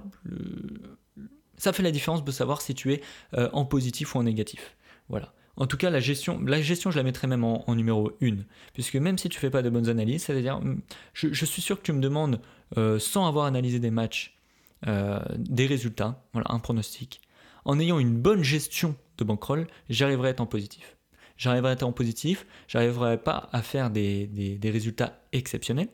ça 1.56 1.72
fait 1.72 1.82
la 1.82 1.90
différence 1.90 2.24
de 2.24 2.32
savoir 2.32 2.60
si 2.60 2.74
tu 2.74 2.92
es 2.92 3.00
euh, 3.36 3.48
en 3.52 3.64
positif 3.64 4.14
ou 4.14 4.18
en 4.18 4.22
négatif. 4.22 4.76
Voilà. 5.08 5.32
En 5.56 5.66
tout 5.66 5.76
cas, 5.76 5.90
la 5.90 6.00
gestion, 6.00 6.40
la 6.40 6.60
gestion, 6.60 6.90
je 6.90 6.96
la 6.96 7.04
mettrais 7.04 7.28
même 7.28 7.44
en, 7.44 7.74
numéro 7.74 8.10
1. 8.20 8.38
Puisque 8.72 8.96
même 8.96 9.18
si 9.18 9.28
tu 9.28 9.38
fais 9.38 9.50
pas 9.50 9.62
de 9.62 9.70
bonnes 9.70 9.88
analyses, 9.88 10.24
c'est-à-dire, 10.24 10.56
hum, 10.56 10.80
je, 11.12 11.44
suis 11.44 11.62
sûr 11.62 11.78
que 11.78 11.84
tu 11.84 11.92
me 11.92 12.00
demandes, 12.00 12.40
euh, 12.76 12.98
sans 12.98 13.26
avoir 13.26 13.46
analysé 13.46 13.78
des 13.78 13.90
matchs, 13.90 14.36
euh, 14.86 15.20
des 15.36 15.66
résultats, 15.66 16.22
voilà, 16.32 16.50
un 16.50 16.58
pronostic. 16.58 17.20
En 17.64 17.78
ayant 17.78 17.98
une 17.98 18.16
bonne 18.16 18.42
gestion 18.42 18.96
de 19.18 19.24
bankroll, 19.24 19.66
j'arriverai 19.88 20.28
à 20.28 20.30
être 20.32 20.40
en 20.40 20.46
positif. 20.46 20.96
j'arriverai 21.36 21.70
à 21.70 21.72
être 21.74 21.82
en 21.84 21.92
positif, 21.92 22.46
j'arriverai 22.68 23.18
pas 23.18 23.48
à 23.52 23.62
faire 23.62 23.90
des, 23.90 24.26
des, 24.26 24.70
résultats 24.70 25.20
exceptionnels. 25.32 25.88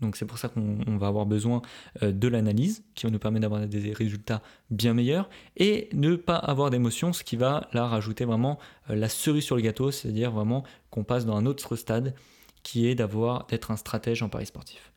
Donc 0.00 0.16
c'est 0.16 0.24
pour 0.24 0.38
ça 0.38 0.48
qu'on 0.48 0.96
va 0.96 1.06
avoir 1.06 1.26
besoin 1.26 1.62
euh, 2.02 2.12
de 2.12 2.28
l'analyse 2.28 2.82
qui 2.94 3.06
va 3.06 3.10
nous 3.10 3.18
permettre 3.18 3.42
d'avoir 3.42 3.66
des 3.66 3.92
résultats 3.92 4.42
bien 4.70 4.94
meilleurs 4.94 5.28
et 5.56 5.88
ne 5.92 6.16
pas 6.16 6.36
avoir 6.36 6.70
d'émotion, 6.70 7.12
ce 7.12 7.22
qui 7.22 7.36
va 7.36 7.68
là 7.72 7.86
rajouter 7.86 8.24
vraiment 8.24 8.58
euh, 8.88 8.94
la 8.94 9.08
cerise 9.08 9.44
sur 9.44 9.56
le 9.56 9.62
gâteau, 9.62 9.90
c'est-à-dire 9.90 10.30
vraiment 10.30 10.64
qu'on 10.90 11.04
passe 11.04 11.26
dans 11.26 11.36
un 11.36 11.46
autre 11.46 11.76
stade 11.76 12.14
qui 12.62 12.86
est 12.86 12.94
d'avoir 12.94 13.46
d'être 13.46 13.70
un 13.70 13.76
stratège 13.76 14.22
en 14.22 14.28
paris 14.28 14.46
sportif. 14.46 14.92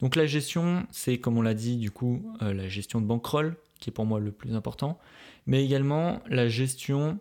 Donc 0.00 0.16
la 0.16 0.26
gestion, 0.26 0.86
c'est 0.90 1.18
comme 1.18 1.38
on 1.38 1.42
l'a 1.42 1.54
dit 1.54 1.76
du 1.76 1.90
coup 1.90 2.22
euh, 2.42 2.52
la 2.52 2.68
gestion 2.68 3.00
de 3.00 3.06
bankroll 3.06 3.56
qui 3.80 3.90
est 3.90 3.92
pour 3.92 4.06
moi 4.06 4.20
le 4.20 4.32
plus 4.32 4.54
important, 4.54 4.98
mais 5.46 5.64
également 5.64 6.22
la 6.28 6.48
gestion, 6.48 7.18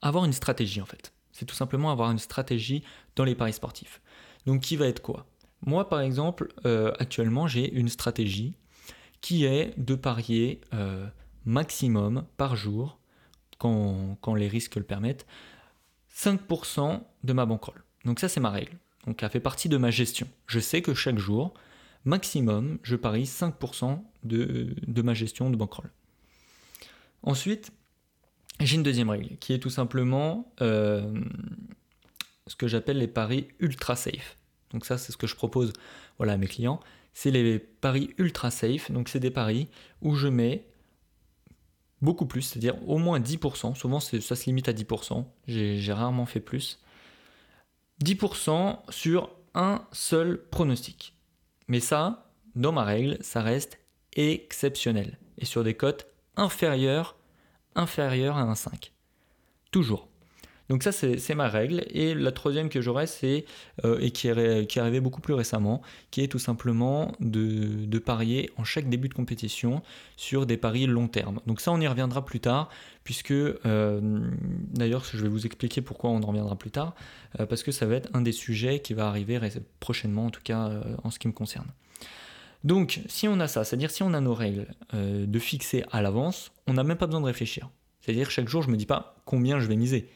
avoir 0.00 0.24
une 0.24 0.32
stratégie 0.32 0.80
en 0.80 0.86
fait. 0.86 1.12
C'est 1.32 1.44
tout 1.44 1.54
simplement 1.54 1.90
avoir 1.90 2.10
une 2.10 2.18
stratégie 2.18 2.82
dans 3.16 3.24
les 3.24 3.34
paris 3.34 3.52
sportifs. 3.52 4.00
Donc 4.46 4.60
qui 4.60 4.76
va 4.76 4.86
être 4.86 5.00
quoi? 5.00 5.26
Moi 5.64 5.88
par 5.88 6.00
exemple, 6.00 6.52
euh, 6.66 6.92
actuellement 6.98 7.46
j'ai 7.46 7.72
une 7.72 7.88
stratégie 7.88 8.54
qui 9.20 9.44
est 9.44 9.78
de 9.78 9.94
parier 9.94 10.60
euh, 10.74 11.06
maximum 11.44 12.24
par 12.36 12.56
jour, 12.56 12.98
quand, 13.58 14.34
les 14.34 14.48
risques 14.48 14.74
le 14.74 14.82
permettent, 14.82 15.24
5% 16.12 17.00
de 17.22 17.32
ma 17.32 17.46
bankroll. 17.46 17.84
Donc 18.04 18.18
ça 18.18 18.28
c'est 18.28 18.40
ma 18.40 18.50
règle. 18.50 18.76
Donc 19.06 19.20
ça 19.20 19.28
fait 19.28 19.40
partie 19.40 19.68
de 19.68 19.76
ma 19.76 19.90
gestion. 19.90 20.26
Je 20.46 20.58
sais 20.58 20.82
que 20.82 20.94
chaque 20.94 21.18
jour, 21.18 21.54
maximum, 22.04 22.78
je 22.82 22.96
parie 22.96 23.24
5% 23.24 24.02
de, 24.24 24.74
de, 24.86 25.02
ma 25.02 25.14
gestion 25.14 25.50
de 25.50 25.56
bankroll. 25.56 25.90
Ensuite, 27.22 27.72
j'ai 28.60 28.76
une 28.76 28.82
deuxième 28.82 29.10
règle 29.10 29.36
qui 29.38 29.52
est 29.52 29.58
tout 29.60 29.70
simplement 29.70 30.52
euh, 30.60 31.22
ce 32.48 32.56
que 32.56 32.66
j'appelle 32.66 32.98
les 32.98 33.08
paris 33.08 33.48
ultra 33.60 33.94
safe. 33.94 34.36
Donc 34.72 34.84
ça, 34.84 34.98
c'est 34.98 35.12
ce 35.12 35.16
que 35.16 35.26
je 35.26 35.36
propose 35.36 35.72
voilà, 36.18 36.34
à 36.34 36.36
mes 36.36 36.46
clients. 36.46 36.80
C'est 37.12 37.30
les 37.30 37.58
paris 37.58 38.10
ultra 38.18 38.50
safe. 38.50 38.90
Donc 38.90 39.08
c'est 39.08 39.20
des 39.20 39.30
paris 39.30 39.68
où 40.00 40.14
je 40.14 40.28
mets 40.28 40.66
beaucoup 42.00 42.26
plus, 42.26 42.42
c'est-à-dire 42.42 42.76
au 42.88 42.98
moins 42.98 43.20
10%. 43.20 43.74
Souvent, 43.74 44.00
ça 44.00 44.20
se 44.20 44.44
limite 44.46 44.68
à 44.68 44.72
10%. 44.72 45.24
J'ai 45.46 45.92
rarement 45.92 46.26
fait 46.26 46.40
plus. 46.40 46.80
10% 48.04 48.80
sur 48.90 49.30
un 49.54 49.86
seul 49.92 50.42
pronostic. 50.50 51.14
Mais 51.68 51.80
ça, 51.80 52.30
dans 52.56 52.72
ma 52.72 52.84
règle, 52.84 53.18
ça 53.20 53.42
reste 53.42 53.78
exceptionnel. 54.14 55.18
Et 55.38 55.44
sur 55.44 55.64
des 55.64 55.74
cotes 55.74 56.06
inférieures, 56.36 57.16
inférieures 57.74 58.36
à 58.36 58.44
1,5. 58.44 58.90
Toujours. 59.70 60.08
Donc 60.72 60.84
ça, 60.84 60.90
c'est 60.90 61.34
ma 61.34 61.50
règle. 61.50 61.84
Et 61.90 62.14
la 62.14 62.32
troisième 62.32 62.70
que 62.70 62.80
j'aurais, 62.80 63.06
c'est, 63.06 63.44
euh, 63.84 63.98
et 64.00 64.10
qui 64.10 64.28
est, 64.28 64.66
qui 64.66 64.78
est 64.78 64.80
arrivée 64.80 65.00
beaucoup 65.00 65.20
plus 65.20 65.34
récemment, 65.34 65.82
qui 66.10 66.22
est 66.22 66.28
tout 66.28 66.38
simplement 66.38 67.12
de, 67.20 67.98
parier 67.98 68.48
en 68.56 68.64
chaque 68.64 68.88
début 68.88 69.10
de 69.10 69.12
compétition 69.12 69.82
sur 70.16 70.46
des 70.46 70.56
paris 70.56 70.86
long 70.86 71.08
terme. 71.08 71.40
Donc 71.46 71.60
ça, 71.60 71.72
on 71.72 71.80
y 71.82 71.86
reviendra 71.86 72.24
plus 72.24 72.40
tard, 72.40 72.70
puisque, 73.04 73.32
euh, 73.32 74.30
d'ailleurs, 74.72 75.04
je 75.04 75.18
vais 75.18 75.28
vous 75.28 75.44
expliquer 75.44 75.82
pourquoi 75.82 76.08
on 76.08 76.22
en 76.22 76.26
reviendra 76.26 76.56
plus 76.56 76.70
tard, 76.70 76.94
euh, 77.38 77.44
parce 77.44 77.62
que 77.62 77.70
ça 77.70 77.84
va 77.84 77.96
être 77.96 78.08
un 78.14 78.22
des 78.22 78.32
sujets 78.32 78.80
qui 78.80 78.94
va 78.94 79.08
arriver 79.08 79.38
prochainement, 79.78 80.24
en 80.24 80.30
tout 80.30 80.40
cas 80.42 80.70
en 81.04 81.10
ce 81.10 81.18
qui 81.18 81.28
me 81.28 81.34
concerne. 81.34 81.66
Donc, 82.64 83.02
si 83.08 83.28
on 83.28 83.40
a 83.40 83.46
ça, 83.46 83.64
c'est-à-dire 83.64 83.90
si 83.90 84.02
on 84.02 84.14
a 84.14 84.22
nos 84.22 84.32
règles 84.32 84.68
de 84.94 85.38
fixer 85.38 85.84
à 85.92 86.00
l'avance, 86.00 86.50
on 86.66 86.72
n'a 86.72 86.82
même 86.82 86.96
pas 86.96 87.06
besoin 87.06 87.20
de 87.20 87.26
réfléchir. 87.26 87.68
C'est-à-dire 88.00 88.30
chaque 88.30 88.48
jour, 88.48 88.62
je 88.62 88.68
ne 88.68 88.72
me 88.72 88.78
dis 88.78 88.86
pas 88.86 89.16
combien 89.26 89.60
je 89.60 89.66
vais 89.66 89.76
miser 89.76 90.08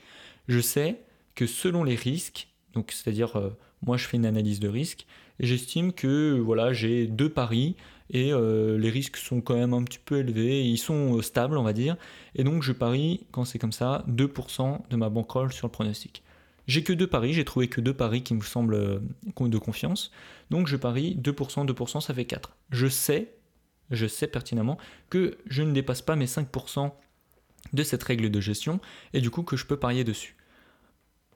je 0.48 0.60
sais 0.60 1.02
que 1.34 1.46
selon 1.46 1.84
les 1.84 1.94
risques, 1.94 2.48
c'est-à-dire 2.88 3.36
euh, 3.36 3.50
moi 3.82 3.96
je 3.96 4.06
fais 4.06 4.16
une 4.16 4.26
analyse 4.26 4.60
de 4.60 4.68
risque, 4.68 5.06
j'estime 5.40 5.92
que 5.92 6.38
voilà 6.38 6.72
j'ai 6.72 7.06
deux 7.06 7.28
paris 7.28 7.76
et 8.10 8.32
euh, 8.32 8.78
les 8.78 8.90
risques 8.90 9.16
sont 9.16 9.40
quand 9.40 9.56
même 9.56 9.74
un 9.74 9.82
petit 9.82 9.98
peu 9.98 10.18
élevés, 10.18 10.64
ils 10.64 10.78
sont 10.78 11.16
euh, 11.16 11.22
stables 11.22 11.58
on 11.58 11.62
va 11.62 11.72
dire, 11.72 11.96
et 12.34 12.44
donc 12.44 12.62
je 12.62 12.72
parie 12.72 13.26
quand 13.32 13.44
c'est 13.44 13.58
comme 13.58 13.72
ça 13.72 14.04
2% 14.08 14.88
de 14.88 14.96
ma 14.96 15.08
bankroll 15.08 15.52
sur 15.52 15.66
le 15.66 15.72
pronostic. 15.72 16.22
J'ai 16.66 16.82
que 16.82 16.92
deux 16.92 17.06
paris, 17.06 17.32
j'ai 17.32 17.44
trouvé 17.44 17.68
que 17.68 17.80
deux 17.80 17.94
paris 17.94 18.22
qui 18.22 18.34
me 18.34 18.40
semblent 18.40 19.00
de 19.38 19.58
confiance, 19.58 20.10
donc 20.50 20.66
je 20.66 20.76
parie 20.76 21.16
2%, 21.16 21.64
2% 21.64 22.00
ça 22.00 22.12
fait 22.12 22.24
4. 22.24 22.56
Je 22.70 22.88
sais, 22.88 23.36
je 23.92 24.06
sais 24.08 24.26
pertinemment 24.26 24.76
que 25.08 25.38
je 25.46 25.62
ne 25.62 25.72
dépasse 25.72 26.02
pas 26.02 26.16
mes 26.16 26.26
5% 26.26 26.90
de 27.72 27.82
cette 27.82 28.02
règle 28.02 28.30
de 28.30 28.40
gestion 28.40 28.80
et 29.12 29.20
du 29.20 29.30
coup 29.30 29.42
que 29.42 29.56
je 29.56 29.66
peux 29.66 29.78
parier 29.78 30.04
dessus. 30.04 30.36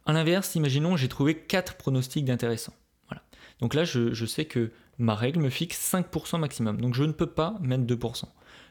A 0.07 0.13
l'inverse, 0.13 0.55
imaginons 0.55 0.97
j'ai 0.97 1.09
trouvé 1.09 1.37
4 1.37 1.77
pronostics 1.77 2.25
d'intéressants. 2.25 2.75
Voilà. 3.09 3.23
Donc 3.61 3.75
là, 3.75 3.85
je, 3.85 4.25
sais 4.25 4.45
que 4.45 4.71
ma 4.99 5.15
règle 5.15 5.41
me 5.41 5.51
fixe 5.51 5.79
5% 5.93 6.39
maximum. 6.39 6.81
Donc 6.81 6.95
je 6.95 7.05
ne 7.05 7.13
peux 7.13 7.27
pas 7.27 7.57
mettre 7.61 7.85
2%. 7.85 8.25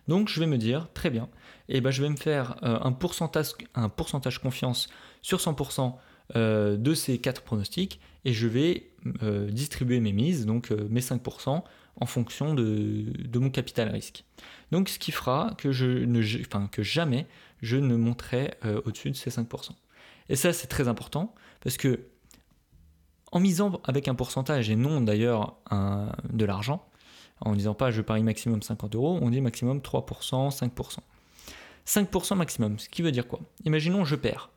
Donc 0.07 0.27
je 0.27 0.39
vais 0.39 0.47
me 0.47 0.57
dire, 0.57 0.87
très 0.93 1.09
bien, 1.09 1.29
et 1.67 1.77
eh 1.77 1.81
ben, 1.81 1.91
je 1.91 2.01
vais 2.01 2.09
me 2.09 2.15
faire 2.15 2.55
euh, 2.63 2.79
un, 2.81 2.91
pourcentage, 2.91 4.39
confiance 4.39 4.89
sur 5.21 5.37
100% 5.37 5.93
euh, 6.35 6.77
de 6.77 6.93
ces 6.95 7.19
4 7.19 7.43
pronostics 7.43 7.99
et 8.25 8.33
je 8.33 8.47
vais 8.47 8.91
euh, 9.21 9.51
distribuer 9.51 9.99
mes 9.99 10.11
mises, 10.11 10.47
donc 10.47 10.71
mes 10.71 11.01
5% 11.01 11.63
en 11.99 12.05
fonction 12.05 12.53
de, 12.53 13.39
mon 13.39 13.49
capital 13.49 13.89
risque. 13.89 14.23
Donc 14.71 14.89
ce 14.89 14.99
qui 14.99 15.11
fera 15.11 15.53
que, 15.57 15.71
je 15.71 15.85
ne, 15.85 16.21
enfin, 16.41 16.67
que 16.71 16.83
jamais 16.83 17.27
je 17.61 17.77
ne 17.77 17.95
monterai 17.95 18.53
au-dessus 18.85 19.11
de 19.11 19.15
ces 19.15 19.29
5%. 19.29 19.71
Et 20.29 20.35
ça, 20.35 20.53
c'est 20.53 20.67
très 20.67 20.87
important 20.87 21.33
parce 21.61 21.77
que 21.77 21.99
en 23.31 23.39
misant 23.39 23.81
avec 23.83 24.07
un 24.07 24.15
pourcentage 24.15 24.69
et 24.69 24.75
non 24.75 25.01
d'ailleurs 25.01 25.57
de 26.29 26.45
l'argent, 26.45 26.85
en 27.41 27.55
disant 27.55 27.73
pas 27.73 27.91
je 27.91 28.01
parie 28.01 28.23
maximum 28.23 28.61
50 28.61 28.95
euros, 28.95 29.19
on 29.21 29.29
dit 29.29 29.41
maximum 29.41 29.79
3%, 29.79 30.55
5%. 30.55 30.97
5% 31.85 32.35
maximum, 32.35 32.77
ce 32.77 32.89
qui 32.89 33.01
veut 33.01 33.11
dire 33.11 33.27
quoi? 33.27 33.39
Imaginons 33.65 34.05
je 34.05 34.15
perds. 34.15 34.49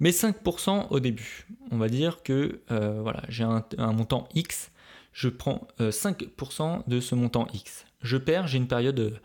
Mais 0.00 0.10
5% 0.10 0.88
au 0.90 0.98
début. 0.98 1.46
On 1.70 1.78
va 1.78 1.88
dire 1.88 2.22
que 2.24 2.62
euh, 2.72 3.00
voilà, 3.02 3.22
j'ai 3.28 3.44
un, 3.44 3.92
montant 3.92 4.28
X, 4.34 4.71
je 5.12 5.28
prends 5.28 5.66
5% 5.78 6.78
euh, 6.78 6.82
de 6.86 7.00
ce 7.00 7.14
montant 7.14 7.46
X. 7.52 7.86
Je 8.00 8.16
perds, 8.16 8.46
j'ai 8.46 8.58
une 8.58 8.68
période 8.68 8.98
euh, 8.98 9.18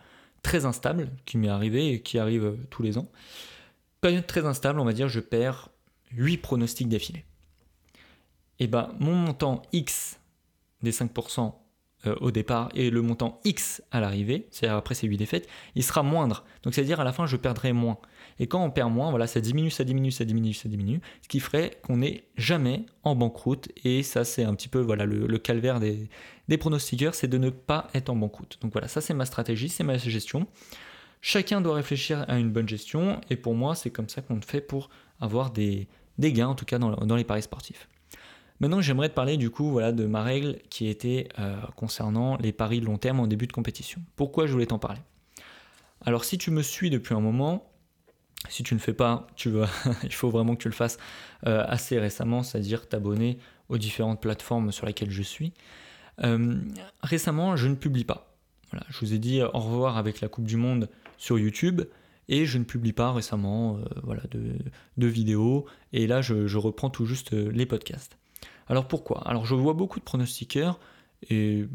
très 0.43 0.65
instable 0.65 1.09
qui 1.25 1.37
m'est 1.37 1.49
arrivée 1.49 1.93
et 1.93 2.01
qui 2.01 2.19
arrive 2.19 2.57
tous 2.69 2.83
les 2.83 2.97
ans. 2.97 3.09
Période 4.01 4.27
très 4.27 4.45
instable, 4.45 4.79
on 4.79 4.85
va 4.85 4.93
dire, 4.93 5.07
je 5.07 5.19
perds 5.19 5.69
8 6.11 6.37
pronostics 6.37 6.89
d'affilée. 6.89 7.25
Et 8.59 8.63
eh 8.63 8.67
ben 8.67 8.91
mon 8.99 9.13
montant 9.13 9.61
X 9.71 10.19
des 10.81 10.91
5% 10.91 11.53
euh, 12.05 12.15
au 12.21 12.31
départ 12.31 12.69
et 12.73 12.89
le 12.89 13.01
montant 13.01 13.39
X 13.43 13.83
à 13.91 13.99
l'arrivée, 13.99 14.47
c'est-à-dire 14.51 14.77
après 14.77 14.95
ces 14.95 15.07
8 15.07 15.17
défaites, 15.17 15.47
il 15.75 15.83
sera 15.83 16.03
moindre. 16.03 16.43
Donc 16.63 16.73
c'est-à-dire 16.73 16.99
à 16.99 17.03
la 17.03 17.13
fin 17.13 17.27
je 17.27 17.37
perdrai 17.37 17.73
moins. 17.73 17.97
Et 18.39 18.47
quand 18.47 18.63
on 18.63 18.69
perd 18.69 18.91
moins, 18.91 19.09
voilà, 19.09 19.27
ça 19.27 19.41
diminue, 19.41 19.71
ça 19.71 19.83
diminue, 19.83 20.11
ça 20.11 20.25
diminue, 20.25 20.53
ça 20.53 20.69
diminue, 20.69 21.01
ce 21.21 21.27
qui 21.27 21.39
ferait 21.39 21.79
qu'on 21.83 21.97
n'est 21.97 22.23
jamais 22.37 22.85
en 23.03 23.15
banqueroute. 23.15 23.69
Et 23.83 24.03
ça 24.03 24.23
c'est 24.23 24.43
un 24.43 24.53
petit 24.53 24.67
peu 24.69 24.79
voilà 24.79 25.05
le, 25.05 25.37
calvaire 25.37 25.79
des, 25.79 26.09
des 26.47 26.57
pronostiqueurs, 26.57 27.15
c'est 27.15 27.27
de 27.27 27.37
ne 27.37 27.49
pas 27.49 27.87
être 27.93 28.09
en 28.09 28.15
banqueroute. 28.15 28.59
Donc 28.61 28.71
voilà, 28.71 28.87
ça 28.87 29.01
c'est 29.01 29.13
ma 29.13 29.25
stratégie, 29.25 29.69
c'est 29.69 29.83
ma 29.83 29.97
gestion. 29.97 30.47
Chacun 31.21 31.61
doit 31.61 31.75
réfléchir 31.75 32.25
à 32.27 32.37
une 32.37 32.51
bonne 32.51 32.69
gestion 32.69 33.19
et 33.29 33.35
pour 33.35 33.55
moi 33.55 33.75
c'est 33.75 33.89
comme 33.89 34.09
ça 34.09 34.21
qu'on 34.21 34.41
fait 34.41 34.61
pour 34.61 34.89
avoir 35.19 35.51
des, 35.51 35.87
gains 36.19 36.47
en 36.47 36.55
tout 36.55 36.65
cas 36.65 36.79
dans, 36.79 37.15
les 37.15 37.23
paris 37.23 37.41
sportifs. 37.41 37.87
Maintenant 38.59 38.81
j'aimerais 38.81 39.09
te 39.09 39.13
parler 39.13 39.37
du 39.37 39.49
coup 39.49 39.71
voilà, 39.71 39.91
de 39.91 40.05
ma 40.05 40.23
règle 40.23 40.59
qui 40.69 40.87
était 40.87 41.27
euh, 41.39 41.59
concernant 41.75 42.37
les 42.37 42.51
paris 42.51 42.79
long 42.79 42.97
terme 42.97 43.19
en 43.19 43.27
début 43.27 43.47
de 43.47 43.53
compétition. 43.53 44.01
Pourquoi 44.15 44.47
je 44.47 44.53
voulais 44.53 44.67
t'en 44.67 44.79
parler? 44.79 45.01
Alors 46.05 46.23
si 46.23 46.37
tu 46.37 46.51
me 46.51 46.61
suis 46.61 46.89
depuis 46.89 47.15
un 47.15 47.19
moment, 47.19 47.69
si 48.49 48.63
tu 48.63 48.73
ne 48.73 48.79
fais 48.79 48.93
pas, 48.93 49.27
tu 49.35 49.51
il 50.03 50.13
faut 50.13 50.29
vraiment 50.29 50.55
que 50.55 50.61
tu 50.61 50.67
le 50.67 50.73
fasses 50.73 50.97
euh, 51.45 51.63
assez 51.67 51.99
récemment, 51.99 52.43
c'est-à-dire 52.43 52.87
t'abonner 52.87 53.37
aux 53.69 53.77
différentes 53.77 54.21
plateformes 54.21 54.71
sur 54.71 54.85
lesquelles 54.85 55.11
je 55.11 55.21
suis. 55.21 55.53
Euh, 56.23 56.59
récemment, 57.01 57.55
je 57.55 57.67
ne 57.67 57.75
publie 57.75 58.05
pas. 58.05 58.35
Voilà, 58.71 58.85
je 58.89 58.99
vous 58.99 59.13
ai 59.13 59.19
dit 59.19 59.41
au 59.41 59.59
revoir 59.59 59.97
avec 59.97 60.21
la 60.21 60.27
Coupe 60.27 60.45
du 60.45 60.57
Monde 60.57 60.89
sur 61.17 61.39
YouTube 61.39 61.81
et 62.29 62.45
je 62.45 62.57
ne 62.57 62.63
publie 62.63 62.93
pas 62.93 63.11
récemment 63.13 63.77
euh, 63.77 63.85
voilà, 64.03 64.23
de, 64.31 65.07
vidéos 65.07 65.65
et 65.93 66.05
là 66.07 66.21
je, 66.21 66.57
reprends 66.57 66.89
tout 66.89 67.05
juste 67.05 67.31
les 67.31 67.65
podcasts. 67.65 68.17
Alors 68.67 68.87
pourquoi? 68.87 69.25
Alors 69.27 69.45
je 69.45 69.55
vois 69.55 69.73
beaucoup 69.73 69.99
de 69.99 70.03
pronostiqueurs 70.03 70.79
et 71.29 71.65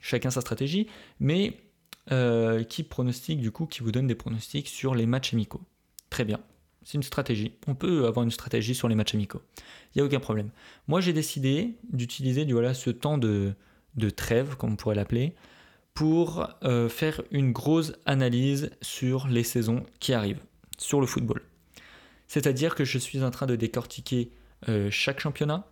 chacun 0.00 0.30
sa 0.30 0.40
stratégie, 0.40 0.86
mais 1.18 1.58
euh, 2.12 2.64
qui 2.64 2.82
pronostiquent 2.82 3.40
du 3.40 3.50
coup, 3.50 3.66
qui 3.66 3.80
vous 3.80 3.92
donnent 3.92 4.06
des 4.06 4.14
pronostics 4.14 4.68
sur 4.68 4.94
les 4.94 5.06
matchs 5.06 5.32
amicaux. 5.32 5.62
Très 6.10 6.24
bien, 6.24 6.40
c'est 6.84 6.94
une 6.94 7.02
stratégie. 7.02 7.52
On 7.66 7.74
peut 7.74 8.06
avoir 8.06 8.24
une 8.24 8.30
stratégie 8.30 8.74
sur 8.74 8.88
les 8.88 8.94
matchs 8.94 9.14
amicaux. 9.14 9.42
Il 9.94 9.98
n'y 9.98 10.02
a 10.02 10.04
aucun 10.04 10.20
problème. 10.20 10.50
Moi 10.88 11.00
j'ai 11.00 11.12
décidé 11.12 11.74
d'utiliser 11.92 12.44
voilà, 12.44 12.74
ce 12.74 12.90
temps 12.90 13.18
de, 13.18 13.54
de 13.96 14.10
trêve, 14.10 14.56
comme 14.56 14.72
on 14.72 14.76
pourrait 14.76 14.94
l'appeler, 14.94 15.34
pour 15.96 16.46
euh, 16.62 16.90
faire 16.90 17.22
une 17.30 17.52
grosse 17.52 17.94
analyse 18.04 18.70
sur 18.82 19.26
les 19.28 19.42
saisons 19.42 19.84
qui 19.98 20.12
arrivent, 20.12 20.42
sur 20.76 21.00
le 21.00 21.06
football. 21.06 21.40
C'est-à-dire 22.28 22.74
que 22.74 22.84
je 22.84 22.98
suis 22.98 23.24
en 23.24 23.30
train 23.30 23.46
de 23.46 23.56
décortiquer 23.56 24.30
euh, 24.68 24.90
chaque 24.90 25.20
championnat, 25.20 25.66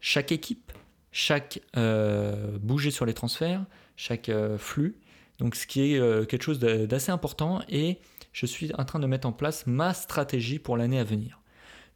chaque 0.00 0.32
équipe, 0.32 0.72
chaque 1.12 1.60
euh, 1.76 2.56
bouger 2.58 2.90
sur 2.90 3.04
les 3.04 3.12
transferts, 3.12 3.64
chaque 3.96 4.30
flux. 4.56 4.96
Donc 5.38 5.54
ce 5.54 5.66
qui 5.66 5.94
est 5.94 6.26
quelque 6.28 6.42
chose 6.42 6.58
d'assez 6.58 7.12
important 7.12 7.60
et 7.68 7.98
je 8.32 8.46
suis 8.46 8.70
en 8.78 8.84
train 8.84 8.98
de 8.98 9.06
mettre 9.06 9.28
en 9.28 9.32
place 9.32 9.66
ma 9.66 9.94
stratégie 9.94 10.58
pour 10.58 10.76
l'année 10.76 10.98
à 10.98 11.04
venir. 11.04 11.40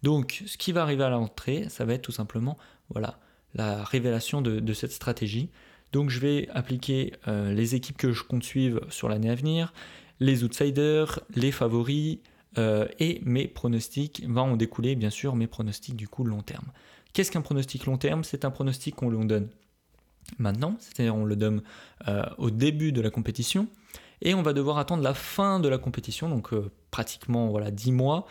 Donc 0.02 0.42
ce 0.47 0.56
qui 0.59 0.73
va 0.73 0.82
arriver 0.82 1.04
à 1.04 1.11
l'entrée, 1.11 1.66
ça 1.68 1.85
va 1.85 1.94
être 1.94 2.02
tout 2.02 2.12
simplement 2.12 2.59
voilà, 2.90 3.18
la 3.54 3.82
révélation 3.85 4.42
de, 4.42 4.73
cette 4.73 4.92
stratégie. 4.92 5.50
Donc 5.92 6.11
je 6.11 6.20
vais 6.20 6.49
appliquer 6.50 7.14
les 7.26 7.75
équipes 7.75 7.97
que 7.97 8.12
je 8.12 8.23
compte 8.25 8.44
suivre 8.44 8.80
sur 8.90 9.09
l'année 9.09 9.30
à 9.30 9.35
venir, 9.35 9.73
les 10.18 10.44
outsiders, 10.44 11.20
les 11.35 11.50
favoris, 11.50 12.18
euh, 12.59 12.88
et 12.99 13.20
mes 13.25 13.47
pronostics 13.47 14.25
vont 14.26 14.52
en 14.52 14.56
découler 14.56 14.97
bien 14.97 15.11
sûr 15.11 15.37
mes 15.37 15.47
pronostics 15.47 15.97
du 15.97 16.09
coup 16.09 16.25
long 16.25 16.42
terme. 16.42 16.66
Qu'est-ce 17.12 17.30
qu'un 17.30 17.42
pronostic 17.42 17.87
long 17.87 17.97
terme? 17.97 18.25
C'est 18.25 18.44
un 18.44 18.50
pronostic 18.50 18.97
qu'on 18.97 19.11
donne 19.11 19.49
maintenant, 20.39 20.77
c'est-à-dire 20.79 21.15
on 21.15 21.25
le 21.25 21.37
donne 21.37 21.62
euh, 22.09 22.25
au 22.39 22.50
début 22.50 22.93
de 22.93 23.00
la 23.00 23.11
compétition 23.11 23.69
et 24.23 24.35
on 24.35 24.43
va 24.43 24.53
devoir 24.53 24.79
attendre 24.79 25.03
la 25.03 25.15
fin 25.15 25.61
de 25.61 25.69
la 25.69 25.79
compétition, 25.79 26.29
donc 26.29 26.53
euh, 26.53 26.71
pratiquement 26.91 27.49
voilà 27.49 27.71
10 27.71 27.93
mois, 27.93 28.27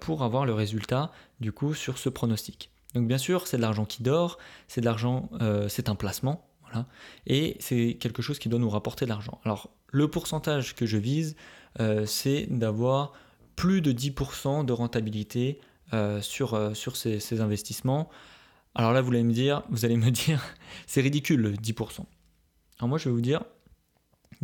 pour 0.00 0.22
avoir 0.22 0.46
le 0.46 0.54
résultat 0.54 1.10
du 1.40 1.50
coup 1.50 1.74
sur 1.74 1.98
ce 1.98 2.08
pronostic. 2.08 2.70
Donc 2.94 3.08
bien 3.08 3.18
sûr, 3.18 3.46
c'est 3.46 3.56
de 3.56 3.62
l'argent 3.62 3.84
qui 3.84 4.02
dort, 4.02 4.38
c'est 4.68 4.80
de 4.80 4.86
l'argent, 4.86 5.28
c'est 5.68 5.88
un 5.88 5.96
placement, 5.96 6.46
voilà, 6.62 6.86
et 7.26 7.56
c'est 7.58 7.94
quelque 7.98 8.22
chose 8.22 8.38
qui 8.38 8.48
doit 8.48 8.60
nous 8.60 8.70
rapporter 8.70 9.06
de 9.06 9.10
l'argent. 9.10 9.40
Alors 9.44 9.70
le 9.88 10.08
pourcentage 10.08 10.76
que 10.76 10.86
je 10.86 10.98
vise, 10.98 11.36
c'est 12.04 12.46
d'avoir 12.48 13.12
plus 13.56 13.80
de 13.80 13.92
10% 13.92 14.64
de 14.64 14.72
rentabilité 14.72 15.58
euh, 15.92 16.20
sur, 16.20 16.54
euh, 16.54 16.74
sur 16.74 16.96
ces, 16.96 17.40
investissements. 17.40 18.10
Alors 18.76 18.92
là, 18.92 19.00
vous 19.00 19.10
allez 19.10 19.24
me 19.24 19.32
dire, 19.32 19.62
vous 19.70 19.84
allez 19.84 19.96
me 19.96 20.10
dire, 20.12 20.40
c'est 20.86 21.00
ridicule 21.00 21.56
10%. 21.60 22.04
Alors 22.78 22.88
moi, 22.88 22.98
je 22.98 23.08
vais 23.08 23.14
vous 23.14 23.20
dire, 23.20 23.42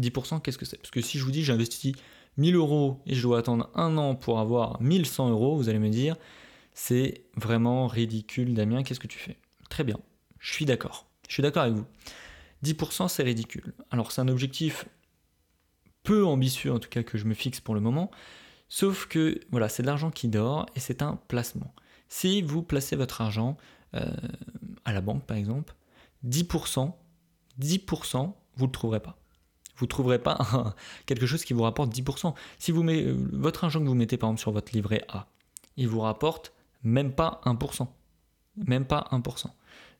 10%, 0.00 0.40
qu'est-ce 0.40 0.58
que 0.58 0.64
c'est? 0.64 0.78
Parce 0.78 0.90
que 0.90 1.00
si 1.00 1.18
je 1.18 1.24
vous 1.24 1.30
dis 1.30 1.44
j'investis 1.44 1.94
1000 2.38 2.56
euros 2.56 3.00
et 3.06 3.14
je 3.14 3.22
dois 3.22 3.38
attendre 3.38 3.70
un 3.74 3.96
an 3.98 4.14
pour 4.14 4.40
avoir 4.40 4.80
1100 4.80 5.30
euros, 5.30 5.56
vous 5.56 5.68
allez 5.68 5.78
me 5.78 5.90
dire, 5.90 6.16
c'est 6.72 7.24
vraiment 7.36 7.86
ridicule, 7.86 8.54
Damien, 8.54 8.82
qu'est-ce 8.82 9.00
que 9.00 9.06
tu 9.06 9.18
fais? 9.18 9.36
Très 9.68 9.84
bien, 9.84 9.98
je 10.40 10.52
suis 10.52 10.64
d'accord. 10.64 11.06
Je 11.28 11.34
suis 11.34 11.42
d'accord 11.42 11.62
avec 11.62 11.74
vous. 11.74 11.86
10% 12.64 13.08
c'est 13.08 13.22
ridicule. 13.22 13.74
Alors 13.90 14.12
c'est 14.12 14.20
un 14.20 14.28
objectif 14.28 14.86
peu 16.04 16.24
ambitieux 16.24 16.72
en 16.72 16.78
tout 16.78 16.88
cas 16.88 17.02
que 17.02 17.18
je 17.18 17.26
me 17.26 17.34
fixe 17.34 17.60
pour 17.60 17.74
le 17.74 17.80
moment, 17.80 18.10
Sauf 18.74 19.04
que 19.04 19.38
voilà, 19.50 19.68
c'est 19.68 19.82
de 19.82 19.86
l'argent 19.86 20.10
qui 20.10 20.28
dort 20.28 20.64
et 20.74 20.80
c'est 20.80 21.02
un 21.02 21.16
placement. 21.28 21.74
Si 22.12 22.42
vous 22.42 22.62
placez 22.62 22.94
votre 22.94 23.22
argent 23.22 23.56
euh, 23.94 24.12
à 24.84 24.92
la 24.92 25.00
banque 25.00 25.24
par 25.24 25.38
exemple, 25.38 25.74
10%, 26.28 26.92
10%, 27.58 28.32
vous 28.56 28.64
ne 28.64 28.66
le 28.66 28.70
trouverez 28.70 29.00
pas. 29.00 29.16
Vous 29.76 29.86
ne 29.86 29.88
trouverez 29.88 30.18
pas 30.18 30.74
quelque 31.06 31.24
chose 31.24 31.42
qui 31.42 31.54
vous 31.54 31.62
rapporte 31.62 31.90
10%. 31.90 32.34
Si 32.58 32.70
vous 32.70 32.82
mettez 32.82 33.06
euh, 33.06 33.16
votre 33.32 33.64
argent 33.64 33.80
que 33.80 33.86
vous 33.86 33.94
mettez 33.94 34.18
par 34.18 34.28
exemple 34.28 34.42
sur 34.42 34.52
votre 34.52 34.74
livret 34.74 35.06
A, 35.08 35.26
il 35.78 35.88
vous 35.88 36.00
rapporte 36.00 36.52
même 36.82 37.14
pas 37.14 37.40
1%. 37.46 37.88
Même 38.66 38.84
pas 38.84 39.08
1%. 39.10 39.46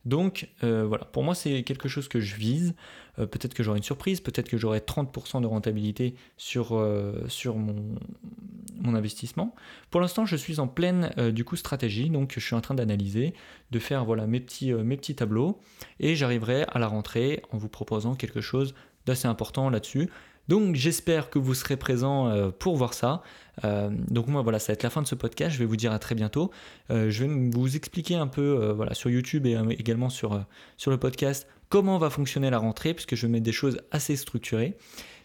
Donc 0.05 0.49
euh, 0.63 0.85
voilà, 0.85 1.05
pour 1.05 1.23
moi 1.23 1.33
c'est 1.35 1.63
quelque 1.63 1.87
chose 1.87 2.07
que 2.07 2.19
je 2.19 2.35
vise. 2.35 2.75
Euh, 3.19 3.25
peut-être 3.25 3.53
que 3.53 3.63
j'aurai 3.63 3.77
une 3.77 3.83
surprise, 3.83 4.19
peut-être 4.19 4.49
que 4.49 4.57
j'aurai 4.57 4.79
30% 4.79 5.41
de 5.41 5.47
rentabilité 5.47 6.15
sur, 6.35 6.75
euh, 6.75 7.25
mon, 7.55 8.95
investissement. 8.95 9.55
Pour 9.91 10.01
l'instant 10.01 10.25
je 10.25 10.35
suis 10.35 10.59
en 10.59 10.67
pleine 10.67 11.11
du 11.31 11.45
coup 11.45 11.55
stratégie, 11.55 12.09
donc 12.09 12.33
je 12.35 12.39
suis 12.41 12.55
en 12.55 12.61
train 12.61 12.75
d'analyser, 12.75 13.33
de 13.71 13.79
faire 13.79 14.03
voilà 14.03 14.27
mes 14.27 14.41
petits 14.41 15.15
tableaux 15.15 15.59
et 15.99 16.15
j'arriverai 16.15 16.65
à 16.67 16.79
la 16.79 16.87
rentrée 16.87 17.41
en 17.51 17.57
vous 17.57 17.69
proposant 17.69 18.15
quelque 18.15 18.41
chose 18.41 18.75
d'assez 19.05 19.27
important 19.27 19.69
là-dessus. 19.69 20.09
Donc 20.47 20.75
j'espère 20.75 21.29
que 21.29 21.39
vous 21.39 21.53
serez 21.53 21.77
présents 21.77 22.27
euh, 22.27 22.49
pour 22.49 22.75
voir 22.75 22.93
ça. 22.93 23.23
Euh, 23.63 23.89
donc 24.09 24.27
moi 24.27 24.41
voilà, 24.41 24.59
ça 24.59 24.67
va 24.67 24.73
être 24.73 24.83
la 24.83 24.89
fin 24.89 25.01
de 25.01 25.07
ce 25.07 25.15
podcast. 25.15 25.53
Je 25.53 25.59
vais 25.59 25.65
vous 25.65 25.77
dire 25.77 25.91
à 25.91 25.99
très 25.99 26.15
bientôt. 26.15 26.51
Euh, 26.91 27.09
je 27.09 27.23
vais 27.23 27.49
vous 27.51 27.75
expliquer 27.75 28.15
un 28.15 28.27
peu 28.27 28.75
sur 28.93 29.09
YouTube 29.09 29.45
et 29.45 29.57
également 29.77 30.09
sur, 30.09 30.43
sur 30.77 30.91
le 30.91 30.97
podcast 30.97 31.47
comment 31.69 31.97
va 31.97 32.09
fonctionner 32.09 32.49
la 32.49 32.59
rentrée, 32.59 32.93
puisque 32.93 33.15
je 33.15 33.25
mettre 33.25 33.45
des 33.45 33.51
choses 33.51 33.79
assez 33.91 34.15
structurées. 34.15 34.77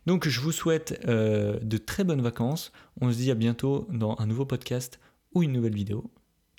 Donc 0.07 0.27
je 0.27 0.41
vous 0.41 0.53
souhaite 0.53 1.07
de 1.07 1.77
très 1.79 2.05
bonnes 2.05 2.23
vacances. 2.23 2.73
On 3.01 3.11
se 3.13 3.17
dit 3.17 3.31
à 3.31 3.35
bientôt 3.35 3.87
dans 3.93 4.17
un 4.19 4.27
nouveau 4.27 4.47
podcast 4.47 4.99
ou 5.35 5.43
une 5.43 5.53
nouvelle 5.53 5.75
vidéo. 5.75 6.11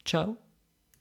Ciao 0.06 0.49